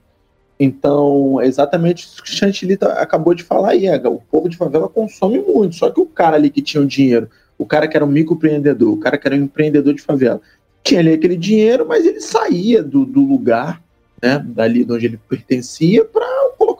[0.60, 4.58] Então, é exatamente isso que o Chantilly tá, acabou de falar aí, o povo de
[4.58, 7.96] favela consome muito, só que o cara ali que tinha o dinheiro, o cara que
[7.96, 10.42] era um microempreendedor, o cara que era um empreendedor de favela,
[10.84, 13.82] tinha ali aquele dinheiro, mas ele saía do, do lugar,
[14.22, 16.26] né, dali de onde ele pertencia, para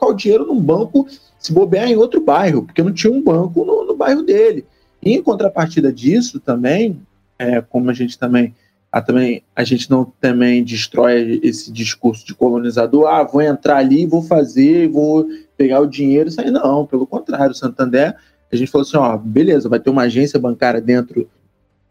[0.00, 1.06] colocar o dinheiro num banco,
[1.38, 4.64] se bobear em outro bairro, porque não tinha um banco no, no bairro dele.
[5.02, 7.00] E em contrapartida disso também,
[7.38, 8.54] é, como a gente também
[8.92, 14.04] a, também, a gente não também destrói esse discurso de colonizador, ah, vou entrar ali,
[14.04, 16.50] vou fazer, vou pegar o dinheiro e sair.
[16.50, 18.16] Não, pelo contrário, Santander,
[18.50, 21.30] a gente falou assim, ó, beleza, vai ter uma agência bancária dentro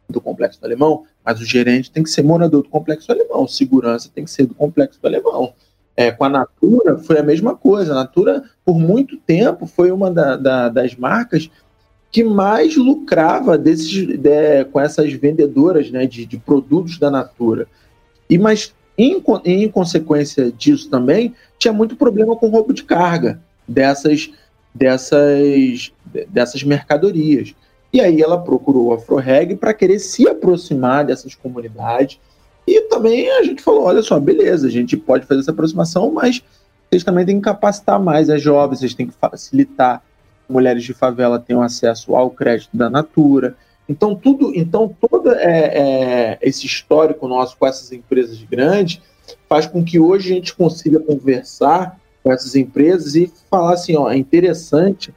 [0.10, 3.48] do Complexo do Alemão, mas o gerente tem que ser morador do Complexo do Alemão,
[3.48, 5.54] segurança tem que ser do Complexo do Alemão.
[6.00, 7.92] É, com a Natura foi a mesma coisa.
[7.92, 11.50] A Natura, por muito tempo, foi uma da, da, das marcas
[12.10, 17.68] que mais lucrava desses, de, com essas vendedoras né, de, de, produtos da Natura.
[18.30, 24.32] E mas em, em consequência disso também tinha muito problema com roubo de carga dessas
[24.74, 25.92] dessas
[26.30, 27.54] dessas mercadorias.
[27.92, 32.22] E aí ela procurou a Afroreg para querer se aproximar dessas comunidades.
[32.70, 36.44] E também a gente falou, olha só, beleza, a gente pode fazer essa aproximação, mas
[36.88, 40.04] vocês também têm que capacitar mais as jovens, vocês têm que facilitar
[40.48, 43.56] mulheres de favela tenham acesso ao crédito da Natura.
[43.88, 49.02] Então, tudo, então todo é, é, esse histórico nosso com essas empresas grandes
[49.48, 54.12] faz com que hoje a gente consiga conversar com essas empresas e falar assim, ó,
[54.12, 55.12] é interessante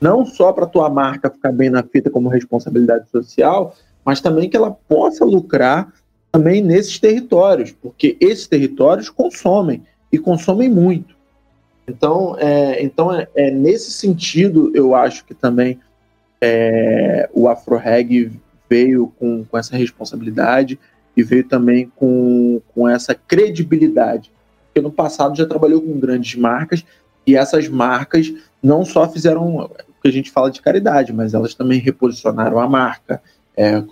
[0.00, 4.50] não só para a tua marca ficar bem na fita como responsabilidade social, mas também
[4.50, 5.92] que ela possa lucrar
[6.36, 11.16] também nesses territórios, porque esses territórios consomem e consomem muito.
[11.88, 15.80] Então, é, então é, é, nesse sentido, eu acho que também
[16.38, 18.32] é, o AfroReg
[18.68, 20.78] veio com, com essa responsabilidade
[21.16, 24.30] e veio também com, com essa credibilidade.
[24.66, 26.84] Porque no passado já trabalhou com grandes marcas
[27.26, 28.30] e essas marcas
[28.62, 32.68] não só fizeram o que a gente fala de caridade, mas elas também reposicionaram a
[32.68, 33.22] marca,
[33.56, 33.82] é,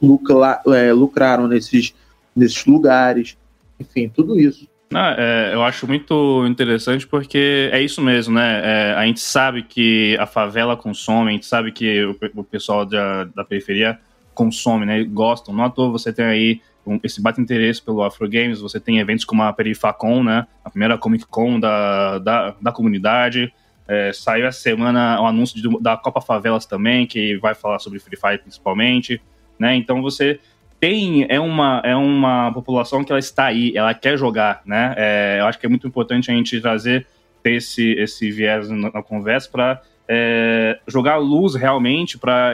[0.76, 1.94] é, lucraram nesses,
[2.34, 3.36] nesses lugares,
[3.78, 4.68] enfim, tudo isso.
[4.92, 8.60] Ah, é, eu acho muito interessante porque é isso mesmo, né?
[8.64, 12.86] É, a gente sabe que a favela consome, a gente sabe que o, o pessoal
[12.86, 13.98] da, da periferia
[14.34, 15.02] consome, né?
[15.04, 15.54] Gostam.
[15.54, 18.98] Não à toa você tem aí um, esse bate interesse pelo Afro Games, você tem
[18.98, 20.46] eventos como a Perifacon, né?
[20.64, 23.52] A primeira Comic Con da, da, da comunidade.
[23.86, 27.78] É, saiu essa semana o um anúncio de, da Copa Favelas também, que vai falar
[27.78, 29.20] sobre Free Fire principalmente,
[29.58, 29.74] né?
[29.74, 30.38] Então você
[30.84, 34.94] tem é uma, é uma população que ela está aí, ela quer jogar, né?
[34.98, 37.06] É, eu acho que é muito importante a gente trazer
[37.42, 42.52] esse, esse viés na, na conversa para é, jogar luz realmente para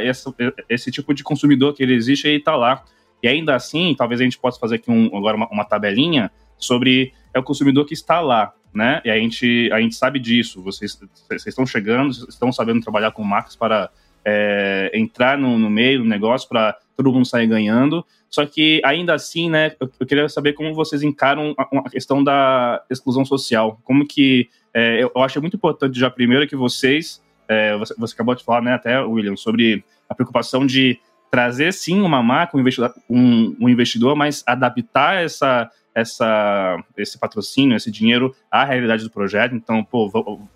[0.68, 2.84] esse tipo de consumidor que ele existe e está lá.
[3.20, 7.12] E ainda assim, talvez a gente possa fazer aqui um, agora uma, uma, tabelinha sobre
[7.34, 9.02] é o consumidor que está lá, né?
[9.04, 10.62] E a gente, a gente sabe disso.
[10.62, 10.96] Vocês,
[11.28, 13.90] vocês estão chegando, estão sabendo trabalhar com marcas para
[14.24, 18.04] é, entrar no, no meio do negócio, para todo mundo sai ganhando.
[18.28, 22.22] Só que ainda assim, né, eu, eu queria saber como vocês encaram a, a, questão
[22.22, 23.80] da exclusão social.
[23.84, 28.14] Como que é, eu, eu acho muito importante já primeiro que vocês, é, você, você,
[28.14, 30.98] acabou de falar, né, até William, sobre a preocupação de
[31.30, 37.76] trazer sim uma marca, um investidor, um, um investidor mas adaptar essa essa, esse patrocínio,
[37.76, 39.54] esse dinheiro à realidade do projeto.
[39.54, 40.08] Então, pô,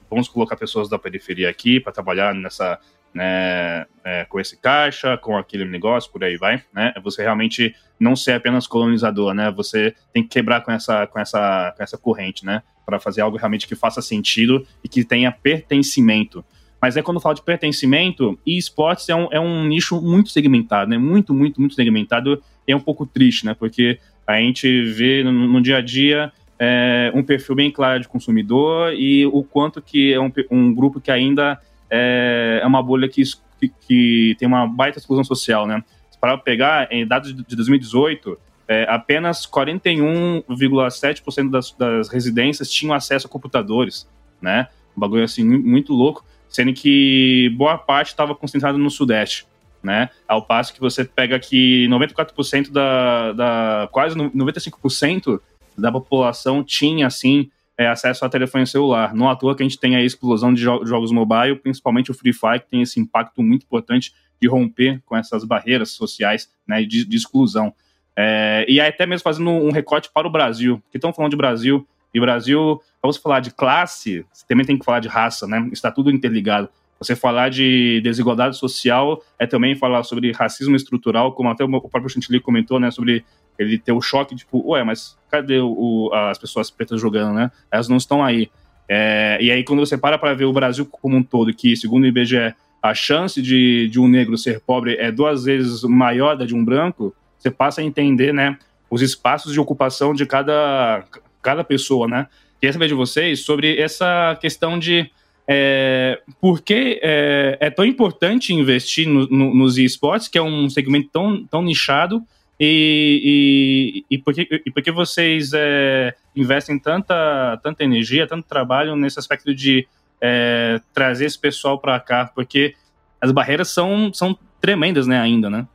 [0.08, 2.78] vamos colocar pessoas da periferia aqui para trabalhar nessa,
[3.14, 6.92] né, é, com esse caixa, com aquele negócio, por aí vai, né?
[7.02, 9.50] Você realmente não ser apenas colonizador, né?
[9.52, 12.62] Você tem que quebrar com essa, com essa, com essa corrente, né?
[12.84, 16.44] Para fazer algo realmente que faça sentido e que tenha pertencimento.
[16.82, 20.90] Mas é quando falo de pertencimento, e esportes é um, é um nicho muito segmentado,
[20.90, 20.98] né?
[20.98, 22.42] Muito, muito, muito segmentado.
[22.66, 23.54] E é um pouco triste, né?
[23.54, 28.08] Porque a gente vê no, no dia a dia é, um perfil bem claro de
[28.08, 31.60] consumidor e o quanto que é um, um grupo que ainda
[31.94, 33.22] é, é uma bolha que,
[33.60, 35.84] que, que, tem uma baita exclusão social, né?
[36.20, 43.30] Para pegar, em dados de 2018, é, apenas 41,7% das, das residências tinham acesso a
[43.30, 44.08] computadores,
[44.40, 44.66] né?
[44.96, 49.46] Um bagulho assim muito louco, sendo que boa parte estava concentrada no Sudeste
[49.84, 50.08] né?
[50.26, 55.38] Ao passo que você pega que 94% da, da quase 95%
[55.76, 59.14] da população tinha assim é, acesso a telefone celular.
[59.14, 62.14] Não à toa que a gente tem a explosão de jo jogos mobile, principalmente o
[62.14, 66.82] Free Fire, que tem esse impacto muito importante de romper com essas barreiras sociais né,
[66.82, 67.72] de, de exclusão.
[68.16, 71.86] É, e até mesmo fazendo um recorte para o Brasil, que estão falando de Brasil,
[72.14, 75.68] e Brasil, vamos falar de classe, você também tem que falar de raça, né?
[75.72, 76.68] Está tudo interligado.
[77.00, 82.08] Você falar de desigualdade social é também falar sobre racismo estrutural, como até o próprio
[82.08, 83.24] Chantilly comentou, né, sobre
[83.58, 87.50] ele ter o choque, tipo, ué, mas cadê o, as pessoas pretas jogando, né?
[87.70, 88.50] Elas não estão aí.
[88.88, 92.04] É, e aí, quando você para para ver o Brasil como um todo, que, segundo
[92.04, 96.44] o IBGE, a chance de, de um negro ser pobre é duas vezes maior da
[96.44, 98.58] de um branco, você passa a entender, né,
[98.90, 101.04] os espaços de ocupação de cada,
[101.42, 102.26] cada pessoa, né?
[102.60, 105.10] Queria saber de vocês sobre essa questão de
[105.46, 110.68] é, por que é, é, tão importante investir no, no, nos esportes, que é um
[110.70, 112.22] segmento tão, tão nichado,
[112.58, 118.46] e, e, e, por, que, e por que vocês é, investem tanta, tanta energia, tanto
[118.46, 119.86] trabalho nesse aspecto de
[120.20, 122.30] é, trazer esse pessoal para cá?
[122.34, 122.74] Porque
[123.20, 125.66] as barreiras são, são tremendas né, ainda, né?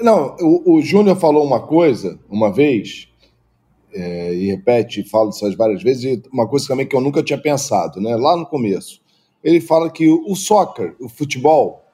[0.00, 3.08] Não, o, o Júnior falou uma coisa uma vez,
[3.92, 7.38] é, e repete, fala isso várias vezes, e uma coisa também que eu nunca tinha
[7.38, 8.14] pensado, né?
[8.16, 9.00] Lá no começo
[9.42, 11.84] ele fala que o, soccer, o futebol,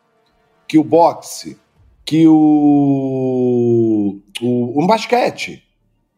[0.66, 1.58] que o boxe,
[2.04, 2.34] que o,
[4.40, 5.62] o, o basquete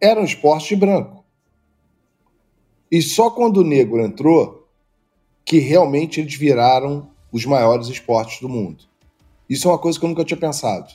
[0.01, 1.25] eram esportes de branco.
[2.91, 4.69] E só quando o negro entrou
[5.45, 8.85] que realmente eles viraram os maiores esportes do mundo.
[9.49, 10.93] Isso é uma coisa que eu nunca tinha pensado.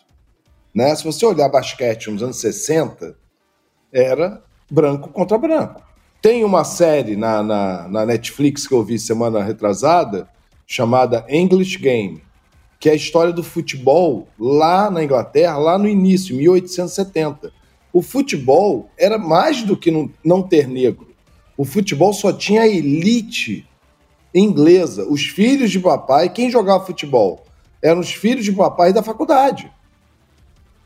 [0.73, 0.93] Né?
[0.95, 3.15] Se você olhar basquete nos anos 60,
[3.91, 5.81] era branco contra branco.
[6.21, 10.29] Tem uma série na, na, na, Netflix que eu vi semana retrasada,
[10.67, 12.21] chamada English Game,
[12.81, 17.53] que é a história do futebol lá na Inglaterra, lá no início, 1870.
[17.93, 19.91] O futebol era mais do que
[20.23, 21.09] não, ter negro.
[21.55, 23.67] O futebol só tinha a elite
[24.33, 26.29] inglesa, os filhos de papai.
[26.29, 27.45] Quem jogava futebol?
[27.83, 29.71] Eram os filhos de papai da faculdade.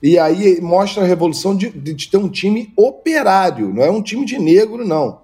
[0.03, 4.25] E aí mostra a revolução de, de, ter um time operário, não é um time
[4.25, 5.21] de negro, não.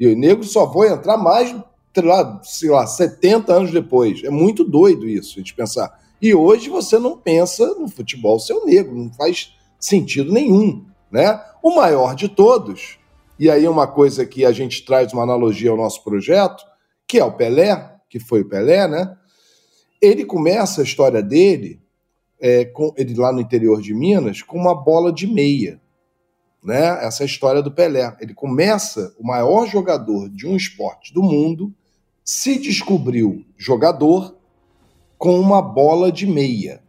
[0.00, 1.54] E o negro só vai entrar mais,
[1.96, 4.24] lá, sei lá, 70 anos depois.
[4.24, 6.07] É muito doido isso, a gente pensar.
[6.20, 11.40] E hoje você não pensa no futebol ser negro, não faz sentido nenhum, né?
[11.62, 12.98] O maior de todos,
[13.38, 16.64] e aí uma coisa que a gente traz uma analogia ao nosso projeto,
[17.06, 19.16] que é o Pelé, que foi o Pelé, né?
[20.00, 21.80] Ele começa a história dele,
[22.40, 25.80] é, com, ele lá no interior de Minas, com uma bola de meia
[26.62, 28.16] né, essa história do Pelé.
[28.20, 31.72] Ele começa o maior jogador de um esporte do mundo,
[32.24, 34.37] se descobriu jogador
[35.18, 36.80] com uma bola de meia.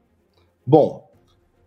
[0.66, 1.10] Bom,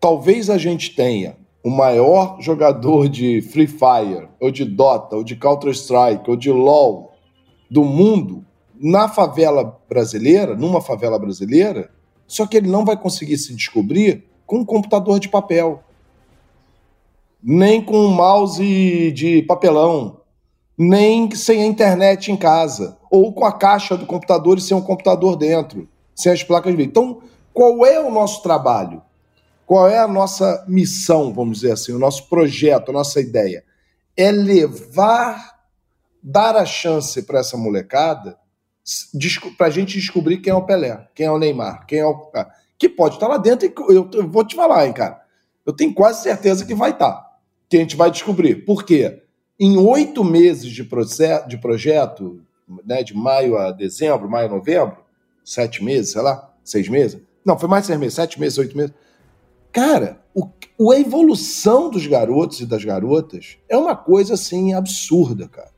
[0.01, 5.37] talvez a gente tenha o maior jogador de Free Fire, ou de Dota, ou de
[5.37, 7.13] Counter-Strike, ou de LoL
[7.71, 8.45] do mundo
[8.75, 11.91] na favela brasileira, numa favela brasileira,
[12.27, 15.83] só que ele não vai conseguir se descobrir com um computador de papel
[17.43, 20.21] nem com um mouse de papelão,
[20.79, 24.81] nem sem a internet em casa, ou com a caixa do computador e sem um
[24.81, 25.89] computador dentro,
[26.23, 26.91] sem as placas de vídeo.
[26.91, 29.03] Então, qual é o nosso trabalho?
[29.67, 33.65] Qual é a nossa missão, vamos dizer assim, o nosso projeto, a nossa ideia?
[34.17, 35.61] É levar,
[36.23, 38.39] dar a chance para essa molecada,
[39.57, 42.31] para a gente descobrir quem é o Pelé, quem é o Neymar, quem é o.
[42.79, 45.23] Que pode estar lá dentro, e eu vou te falar, hein, cara
[45.65, 47.13] Eu tenho quase certeza que vai estar.
[47.13, 47.31] Tá,
[47.69, 48.65] que a gente vai descobrir.
[48.65, 49.23] Por quê?
[49.59, 52.43] Em oito meses de, processo, de projeto,
[52.85, 55.02] né, de maio a dezembro, maio a novembro,
[55.45, 57.21] sete meses, sei lá, seis meses.
[57.45, 58.93] Não, foi mais seis meses, sete meses, oito meses.
[59.73, 65.73] Cara, o, a evolução dos garotos e das garotas é uma coisa assim absurda, cara.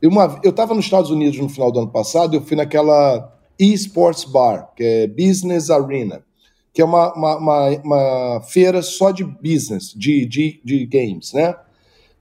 [0.00, 3.36] Eu, uma, eu tava nos Estados Unidos no final do ano passado, eu fui naquela
[3.58, 6.24] eSports Bar, que é Business Arena,
[6.72, 11.56] que é uma, uma, uma, uma feira só de business, de, de, de games, né?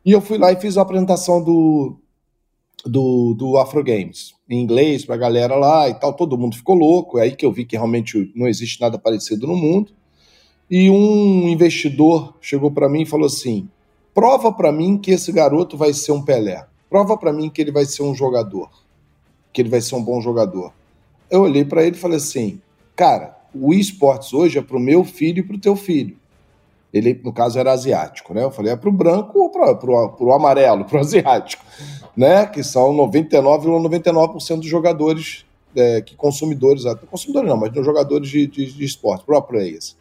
[0.04, 2.00] E eu fui lá e fiz a apresentação do,
[2.86, 6.14] do, do Afro Games, em inglês, pra galera lá e tal.
[6.14, 7.18] Todo mundo ficou louco.
[7.18, 9.92] É aí que eu vi que realmente não existe nada parecido no mundo.
[10.70, 13.70] E um investidor chegou para mim e falou assim:
[14.14, 16.66] prova para mim que esse garoto vai ser um Pelé.
[16.90, 18.70] Prova para mim que ele vai ser um jogador.
[19.54, 20.74] Que ele vai ser um bom jogador.
[21.30, 22.62] Eu olhei para ele e falei assim:
[22.96, 26.18] cara, o esportes hoje é pro meu filho e pro teu filho.
[26.94, 28.44] Ele, no caso, era asiático, né?
[28.44, 31.64] Eu falei, é pro branco ou pro, pro amarelo, pro asiático,
[32.18, 32.48] né?
[32.48, 38.48] Que são 99,99% ,99 dos jogadores, é, que consumidores, consumidores não, mas dos jogadores de,
[38.48, 39.96] de, de esporte, pro players.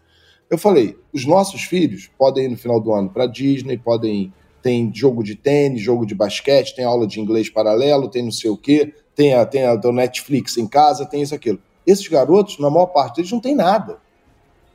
[0.49, 4.91] Eu falei, os nossos filhos podem ir no final do ano para Disney, podem tem
[4.93, 8.57] jogo de tênis, jogo de basquete, tem aula de inglês paralelo, tem não sei o
[8.57, 11.61] quê, tem a, tem a do Netflix em casa, tem isso aquilo.
[11.87, 13.99] Esses garotos, na maior parte deles, não tem nada.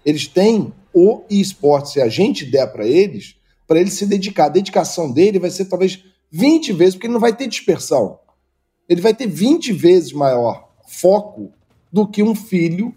[0.06, 3.36] Eles têm o esporte, se a gente der para eles,
[3.67, 4.45] para ele se dedicar.
[4.45, 8.19] A dedicação dele vai ser talvez 20 vezes, porque ele não vai ter dispersão.
[8.87, 11.51] Ele vai ter 20 vezes maior foco
[11.91, 12.95] do que um filho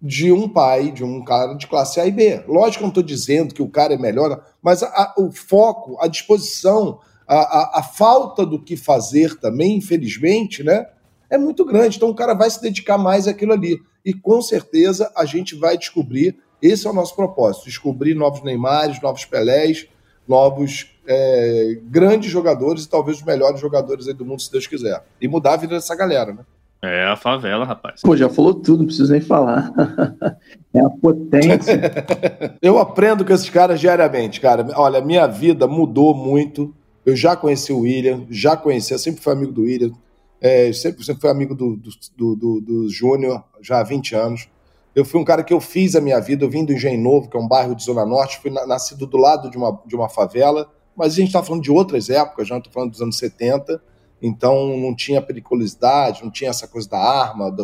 [0.00, 2.42] de um pai, de um cara de classe A e B.
[2.48, 5.30] Lógico que eu não estou dizendo que o cara é melhor, mas a, a, o
[5.30, 10.88] foco, a disposição, a, a, falta do que fazer também, infelizmente, né,
[11.30, 11.96] é muito grande.
[11.96, 13.80] Então o cara vai se dedicar mais àquilo ali.
[14.04, 19.00] E com certeza a gente vai descobrir, esse é o nosso propósito, descobrir novos Neymares,
[19.00, 19.86] novos Pelés,
[20.26, 25.04] novos é, grandes jogadores e talvez os melhores jogadores do mundo, se Deus quiser.
[25.20, 26.44] E mudar a vida dessa galera, né?
[26.84, 28.00] É a favela, rapaz.
[28.02, 29.72] Pô, já falou tudo, não preciso nem falar.
[30.74, 31.80] é a potência.
[32.60, 34.66] eu aprendo com esses caras diariamente, cara.
[34.74, 36.74] Olha, minha vida mudou muito.
[37.06, 39.92] Eu já conheci o William, já conheci, eu sempre fui amigo do William,
[40.40, 41.76] é, sempre, sempre fui amigo do,
[42.16, 44.48] do, do, do Júnior, já há 20 anos.
[44.94, 47.28] Eu fui um cara que eu fiz a minha vida, eu vim do Engenho Novo,
[47.28, 50.08] que é um bairro de Zona Norte, fui nascido do lado de uma, de uma
[50.08, 53.80] favela, mas a gente está falando de outras épocas, já estou falando dos anos 70
[54.22, 57.54] então não tinha periculosidade, não tinha essa coisa da arma,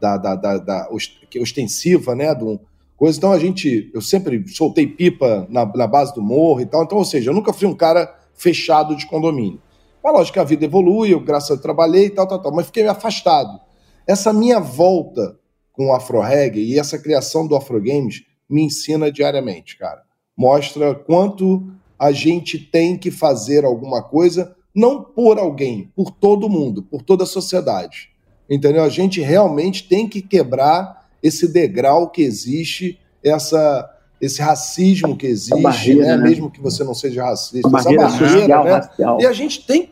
[0.00, 0.88] da, da, da, da
[1.38, 2.34] ostensiva, né?
[2.34, 2.58] Do,
[2.96, 3.18] coisa.
[3.18, 6.82] Então a gente, eu sempre soltei pipa na, na, base do morro e tal.
[6.82, 9.60] Então, ou seja, eu nunca fui um cara fechado de condomínio.
[10.02, 12.52] Mas lógico que a vida evolui, eu, graças a Deus, trabalhei e tal, tal, tal,
[12.52, 13.60] mas fiquei afastado.
[14.06, 15.38] Essa minha volta
[15.72, 20.02] com o Afro Reggae e essa criação do Afro Games me ensina diariamente, cara.
[20.36, 21.66] Mostra quanto
[21.98, 27.24] a gente tem que fazer alguma coisa não por alguém, por todo mundo, por toda
[27.24, 28.10] a sociedade.
[28.48, 28.82] Entendeu?
[28.82, 33.88] A gente realmente tem que quebrar esse degrau que existe, essa,
[34.20, 36.16] esse racismo que existe, barreira, né?
[36.16, 36.22] né?
[36.22, 38.72] mesmo que você não seja racista, essa barreira, social, né?
[38.72, 39.20] Racial.
[39.20, 39.91] E a gente tem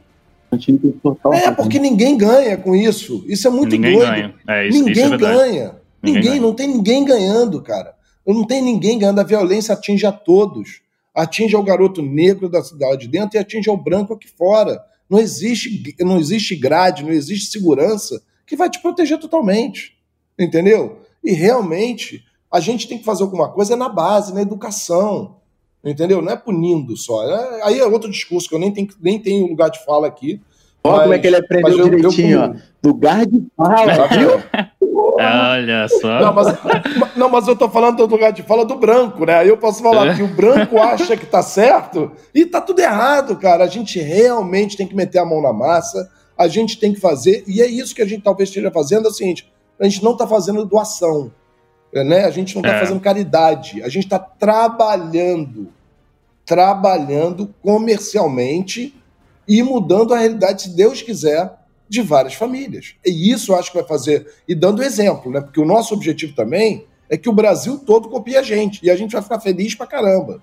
[1.33, 3.25] é, porque ninguém ganha com isso.
[3.27, 4.11] Isso é muito ninguém doido.
[4.11, 4.35] Ganha.
[4.49, 5.77] É, isso, ninguém isso é ganha.
[6.03, 6.41] Ninguém, ninguém ganha.
[6.41, 7.95] não tem ninguém ganhando, cara.
[8.27, 9.21] Não tem ninguém ganhando.
[9.21, 10.83] A violência atinge a todos
[11.15, 14.81] atinge ao garoto negro da cidade de dentro e atinge ao branco aqui fora.
[15.09, 19.97] Não existe, não existe grade, não existe segurança que vai te proteger totalmente.
[20.39, 21.01] Entendeu?
[21.23, 25.37] E realmente a gente tem que fazer alguma coisa na base, na educação.
[25.85, 26.21] Entendeu?
[26.21, 27.25] Não é punindo só.
[27.25, 30.41] É, aí é outro discurso que eu nem tenho, nem tenho lugar de fala aqui.
[30.83, 32.89] Olha como é que ele aprendeu eu, direitinho, eu, eu, ó.
[32.89, 34.31] Lugar de fala, viu?
[35.23, 36.21] Olha só.
[36.21, 39.35] Não mas, não, mas eu tô falando do lugar de fala do branco, né?
[39.35, 40.15] Aí eu posso falar é.
[40.17, 43.65] que o branco acha que tá certo e tá tudo errado, cara.
[43.65, 47.45] A gente realmente tem que meter a mão na massa, a gente tem que fazer,
[47.47, 50.17] e é isso que a gente talvez esteja fazendo, é o seguinte, a gente não
[50.17, 51.31] tá fazendo doação,
[51.93, 52.25] né?
[52.25, 52.81] A gente não tá é.
[52.81, 55.69] fazendo caridade, a gente tá trabalhando,
[56.45, 58.95] trabalhando comercialmente
[59.47, 61.53] e mudando a realidade, se Deus quiser,
[61.89, 62.95] de várias famílias.
[63.05, 65.41] E isso eu acho que vai fazer, e dando exemplo, né?
[65.41, 68.95] Porque o nosso objetivo também é que o Brasil todo copie a gente, e a
[68.95, 70.41] gente vai ficar feliz pra caramba.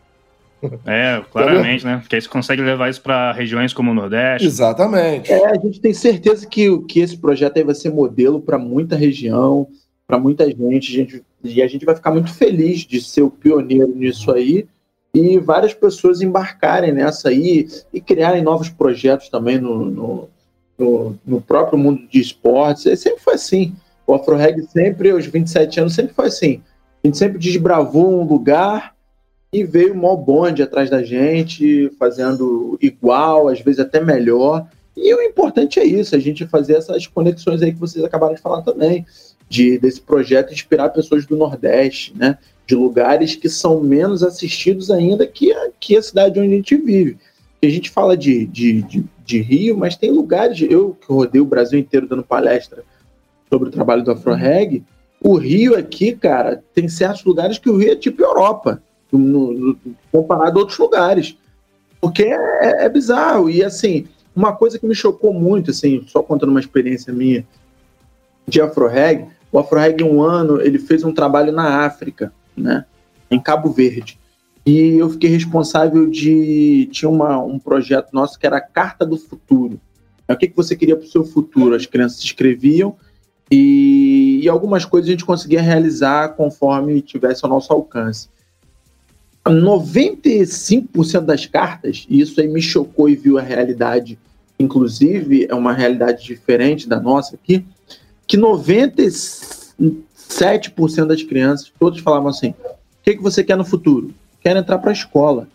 [0.88, 1.98] É, claramente, né?
[2.02, 4.48] Porque aí você consegue levar isso para regiões como o Nordeste.
[4.48, 5.32] Exatamente.
[5.32, 8.95] É, a gente tem certeza que, que esse projeto aí vai ser modelo para muita
[8.95, 9.68] região,
[10.08, 13.93] para muita gente, gente, e a gente vai ficar muito feliz de ser o pioneiro
[13.93, 14.66] nisso aí
[15.14, 20.30] e várias pessoas embarcarem nessa aí e criarem novos projetos também no, no
[20.78, 22.99] no, no próprio mundo de esportes.
[22.99, 23.76] Sempre foi assim.
[24.05, 26.62] O Afro Reg sempre, aos 27 anos, sempre foi assim.
[27.03, 28.95] A gente sempre desbravou um lugar
[29.51, 34.68] e veio o mó bonde atrás da gente, fazendo igual, às vezes até melhor.
[34.95, 38.41] E o importante é isso, a gente fazer essas conexões aí que vocês acabaram de
[38.41, 39.05] falar também,
[39.50, 42.38] de desse projeto inspirar pessoas do Nordeste, né?
[42.66, 46.76] De lugares que são menos assistidos ainda que a, que a cidade onde a gente
[46.76, 47.18] vive.
[47.64, 51.45] a gente fala de, de, de, de Rio, mas tem lugares, eu que rodei o
[51.45, 52.84] Brasil inteiro dando palestra
[53.50, 54.84] sobre o trabalho do AfroReg,
[55.22, 58.82] o Rio aqui, cara, tem certos lugares que o Rio é tipo Europa,
[59.12, 59.78] no, no,
[60.12, 61.38] comparado a outros lugares.
[62.00, 63.50] Porque é, é, bizarro.
[63.50, 67.45] E assim, uma coisa que me chocou muito, assim, só contando uma experiência minha
[68.48, 72.86] de AfroReg, o AfroReg, um ano, ele fez um trabalho na África, né?
[73.30, 74.20] Em Cabo Verde.
[74.66, 76.89] E eu fiquei responsável de.
[76.91, 79.80] Tinha uma, um projeto nosso que era a Carta do Futuro.
[80.28, 81.74] O que, que você queria para o seu futuro?
[81.74, 82.95] As crianças escreviam
[83.50, 88.30] e, e algumas coisas a gente conseguia realizar conforme tivesse ao nosso alcance.
[89.45, 94.20] 95% das cartas, e isso aí me chocou e viu a realidade,
[94.60, 97.66] inclusive é uma realidade diferente da nossa aqui,
[98.28, 104.13] que 97% das crianças, todos falavam assim: o que, que você quer no futuro?
[104.41, 105.47] Quer entrar para a escola.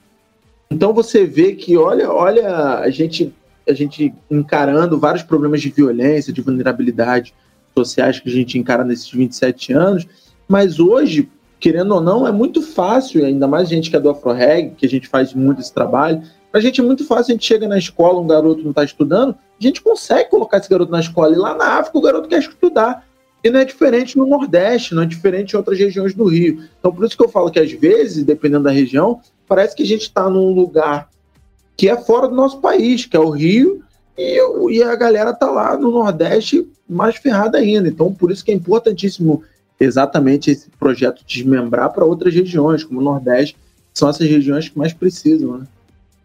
[0.70, 3.30] Então você vê que, olha, olha, a gente,
[3.68, 7.34] a gente encarando vários problemas de violência, de vulnerabilidade,
[7.76, 10.06] sociais que a gente encara nesses 27 anos,
[10.48, 11.28] mas hoje,
[11.60, 14.88] querendo ou não, é muito fácil, ainda mais gente que é do AfroReg, que a
[14.88, 16.22] gente faz muito esse trabalho,
[16.52, 19.30] a gente é muito fácil, a gente chega na escola, um garoto não está estudando,
[19.32, 22.40] a gente consegue colocar esse garoto na escola, e lá na África o garoto quer
[22.40, 23.06] estudar.
[23.44, 26.62] E não é diferente no Nordeste, não é diferente em outras regiões do Rio.
[26.78, 29.86] Então, por isso que eu falo que às vezes, dependendo da região, parece que a
[29.86, 31.08] gente está num lugar
[31.76, 33.82] que é fora do nosso país, que é o Rio,
[34.16, 34.38] e,
[34.70, 37.88] e a galera tá lá no Nordeste mais ferrada ainda.
[37.88, 39.42] Então, por isso que é importantíssimo
[39.80, 43.56] exatamente esse projeto desmembrar para outras regiões, como o Nordeste,
[43.92, 45.66] que são essas regiões que mais precisam, né?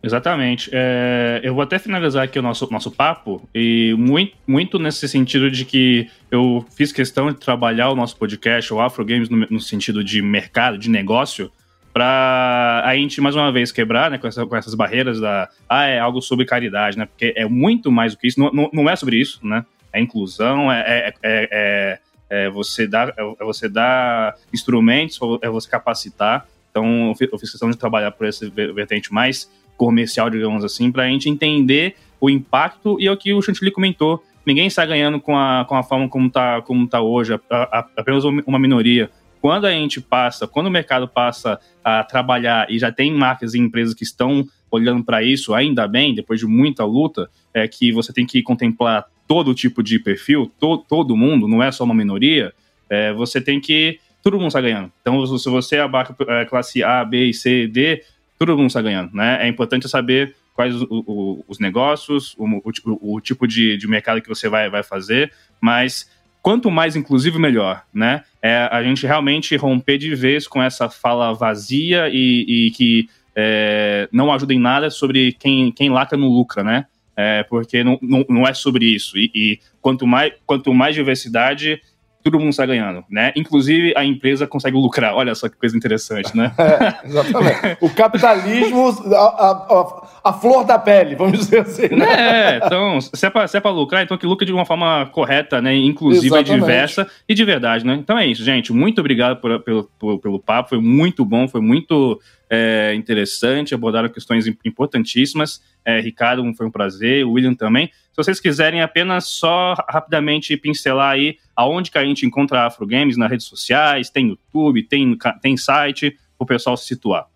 [0.01, 0.69] Exatamente.
[0.71, 5.49] É, eu vou até finalizar aqui o nosso, nosso papo, e muito, muito nesse sentido
[5.49, 9.59] de que eu fiz questão de trabalhar o nosso podcast, o Afro Games, no, no
[9.59, 11.51] sentido de mercado, de negócio,
[11.91, 15.49] para a gente, mais uma vez, quebrar né, com, essa, com, essas barreiras da.
[15.67, 17.07] Ah, é algo sobre caridade, né?
[17.07, 18.39] Porque é muito mais do que isso.
[18.39, 19.65] Não, não, não é sobre isso, né?
[19.91, 25.67] É inclusão, é, é, é, é, é você dar, é você dar instrumentos, é você
[25.67, 26.45] capacitar.
[26.69, 31.07] Então, eu fiz questão de trabalhar por esse vertente mais comercial, digamos assim, para a
[31.07, 34.23] gente entender o impacto e é o que o Chantilly comentou.
[34.45, 37.87] Ninguém está ganhando com a, com a forma como está como tá hoje, a, a,
[37.95, 39.09] apenas uma minoria
[39.41, 43.59] quando a gente passa, quando o mercado passa a trabalhar e já tem marcas e
[43.59, 48.11] empresas que estão olhando para isso, ainda bem, depois de muita luta, é que você
[48.11, 52.53] tem que contemplar todo tipo de perfil, to, todo mundo, não é só uma minoria,
[52.89, 53.99] é, você tem que.
[54.23, 54.91] Todo mundo está ganhando.
[55.01, 58.03] Então, se você abarca a classe A, B, C, D,
[58.37, 59.13] todo mundo está ganhando.
[59.13, 59.45] Né?
[59.45, 64.29] É importante saber quais o, o, os negócios, o, o tipo de, de mercado que
[64.29, 65.31] você vai, vai fazer,
[65.61, 66.09] mas
[66.41, 68.23] quanto mais inclusivo, melhor, né?
[68.41, 74.07] É a gente realmente romper de vez com essa fala vazia e, e que é,
[74.11, 76.85] não ajuda em nada sobre quem, quem lacra no lucra, né?
[77.15, 79.17] É, porque não, não, não, é sobre isso.
[79.17, 81.81] E, e, quanto, mais, quanto mais diversidade,
[82.23, 83.31] todo mundo está ganhando, né?
[83.35, 85.13] Inclusive a empresa consegue lucrar.
[85.15, 86.51] Olha só que coisa interessante, né?
[86.67, 87.77] É, exatamente.
[87.81, 91.87] o capitalismo, a, a, a, flor da pele, vamos dizer assim.
[91.95, 92.05] Né?
[92.05, 95.75] É, então, se é para é lucrar, então que lucre de uma forma correta, né?
[95.75, 97.93] Inclusiva, diversa e de verdade, né?
[97.93, 98.73] Então é isso, gente.
[98.73, 104.09] Muito obrigado por, pelo, por, pelo papo, foi muito bom, foi muito é, interessante, abordaram
[104.09, 105.61] questões importantíssimas.
[105.83, 107.87] É, Ricardo, foi um prazer, o William também.
[107.87, 113.17] Se vocês quiserem apenas só rapidamente pincelar aí aonde que a gente encontra Afro Games
[113.17, 117.27] nas redes sociais, tem YouTube, tem, tem site, o pessoal se situar.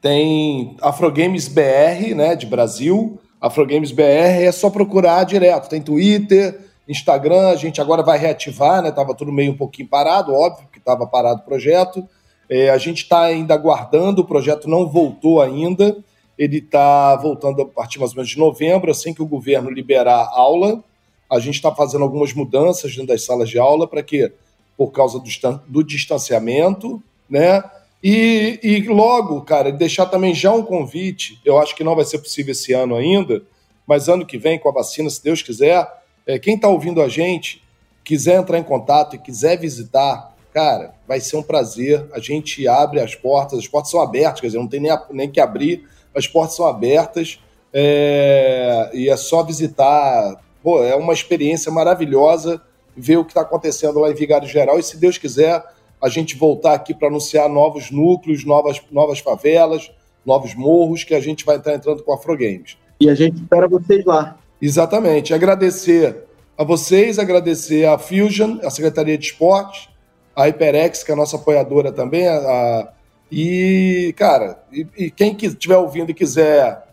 [0.00, 3.20] Tem Afro Games BR, né, de Brasil.
[3.40, 5.68] Afro Games BR é só procurar direto.
[5.68, 6.58] Tem Twitter,
[6.88, 8.90] Instagram, a gente agora vai reativar, né?
[8.90, 12.06] Tava tudo meio um pouquinho parado, óbvio que estava parado o projeto.
[12.50, 15.96] É, a gente está ainda aguardando, o projeto não voltou ainda.
[16.36, 20.28] Ele está voltando a partir mais ou menos de novembro, assim que o governo liberar
[20.32, 20.82] aula.
[21.30, 24.32] A gente está fazendo algumas mudanças dentro das salas de aula para que,
[24.76, 25.28] por causa do,
[25.68, 27.62] do distanciamento, né?
[28.02, 31.38] E, e, logo, cara, deixar também já um convite.
[31.44, 33.42] Eu acho que não vai ser possível esse ano ainda,
[33.86, 35.86] mas ano que vem, com a vacina, se Deus quiser,
[36.26, 37.62] é, quem está ouvindo a gente,
[38.02, 42.06] quiser entrar em contato e quiser visitar cara, vai ser um prazer.
[42.12, 45.02] A gente abre as portas, as portas são abertas, quer dizer, não tem nem, a,
[45.10, 45.84] nem que abrir,
[46.14, 47.40] as portas são abertas
[47.72, 50.42] é, e é só visitar.
[50.62, 52.60] Pô, é uma experiência maravilhosa
[52.96, 55.64] ver o que está acontecendo lá em Vigário Geral e, se Deus quiser,
[56.02, 59.90] a gente voltar aqui para anunciar novos núcleos, novas, novas favelas,
[60.24, 62.76] novos morros que a gente vai estar entrando com a Afro Games.
[63.00, 64.36] E a gente espera vocês lá.
[64.60, 65.32] Exatamente.
[65.32, 66.24] Agradecer
[66.56, 69.88] a vocês, agradecer a Fusion, a Secretaria de Esportes,
[70.34, 72.88] a HyperX, que é a nossa apoiadora também, a, a
[73.30, 76.84] e, cara, e, e quem estiver ouvindo e quiser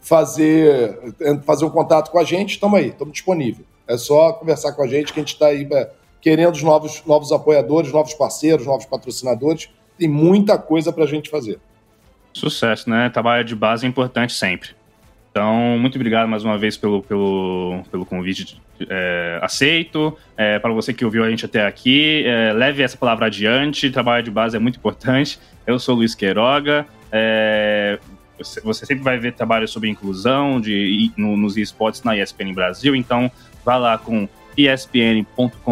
[0.00, 1.14] fazer,
[1.44, 3.66] fazer um contato com a gente, estamos aí, estamos disponíveis.
[3.86, 5.90] É só conversar com a gente que a gente está aí é,
[6.20, 9.68] querendo os novos, novos apoiadores, novos parceiros, novos patrocinadores.
[9.98, 11.60] Tem muita coisa para a gente fazer.
[12.32, 13.08] Sucesso, né?
[13.10, 14.70] Trabalho de base é importante sempre.
[15.30, 20.16] Então, muito obrigado mais uma vez pelo, pelo, pelo convite é, aceito.
[20.36, 23.90] É, para você que ouviu a gente até aqui, é, leve essa palavra adiante.
[23.90, 25.38] Trabalho de base é muito importante.
[25.66, 26.86] Eu sou Luiz Queiroga.
[27.12, 27.98] É,
[28.62, 32.94] você sempre vai ver trabalhos sobre inclusão de, no, nos esportes na ESPN Brasil.
[32.96, 33.30] Então,
[33.64, 35.68] vá lá com espn.com.br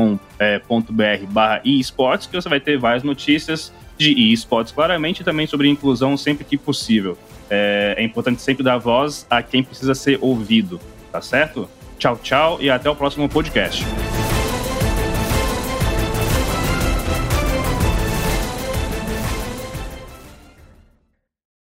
[1.28, 6.16] barra esportes que você vai ter várias notícias de esportes, claramente, e também sobre inclusão
[6.16, 7.16] sempre que possível
[7.52, 10.80] é, é importante sempre dar voz a quem precisa ser ouvido,
[11.12, 11.68] tá certo?
[12.02, 13.86] Tchau, tchau e até o próximo podcast.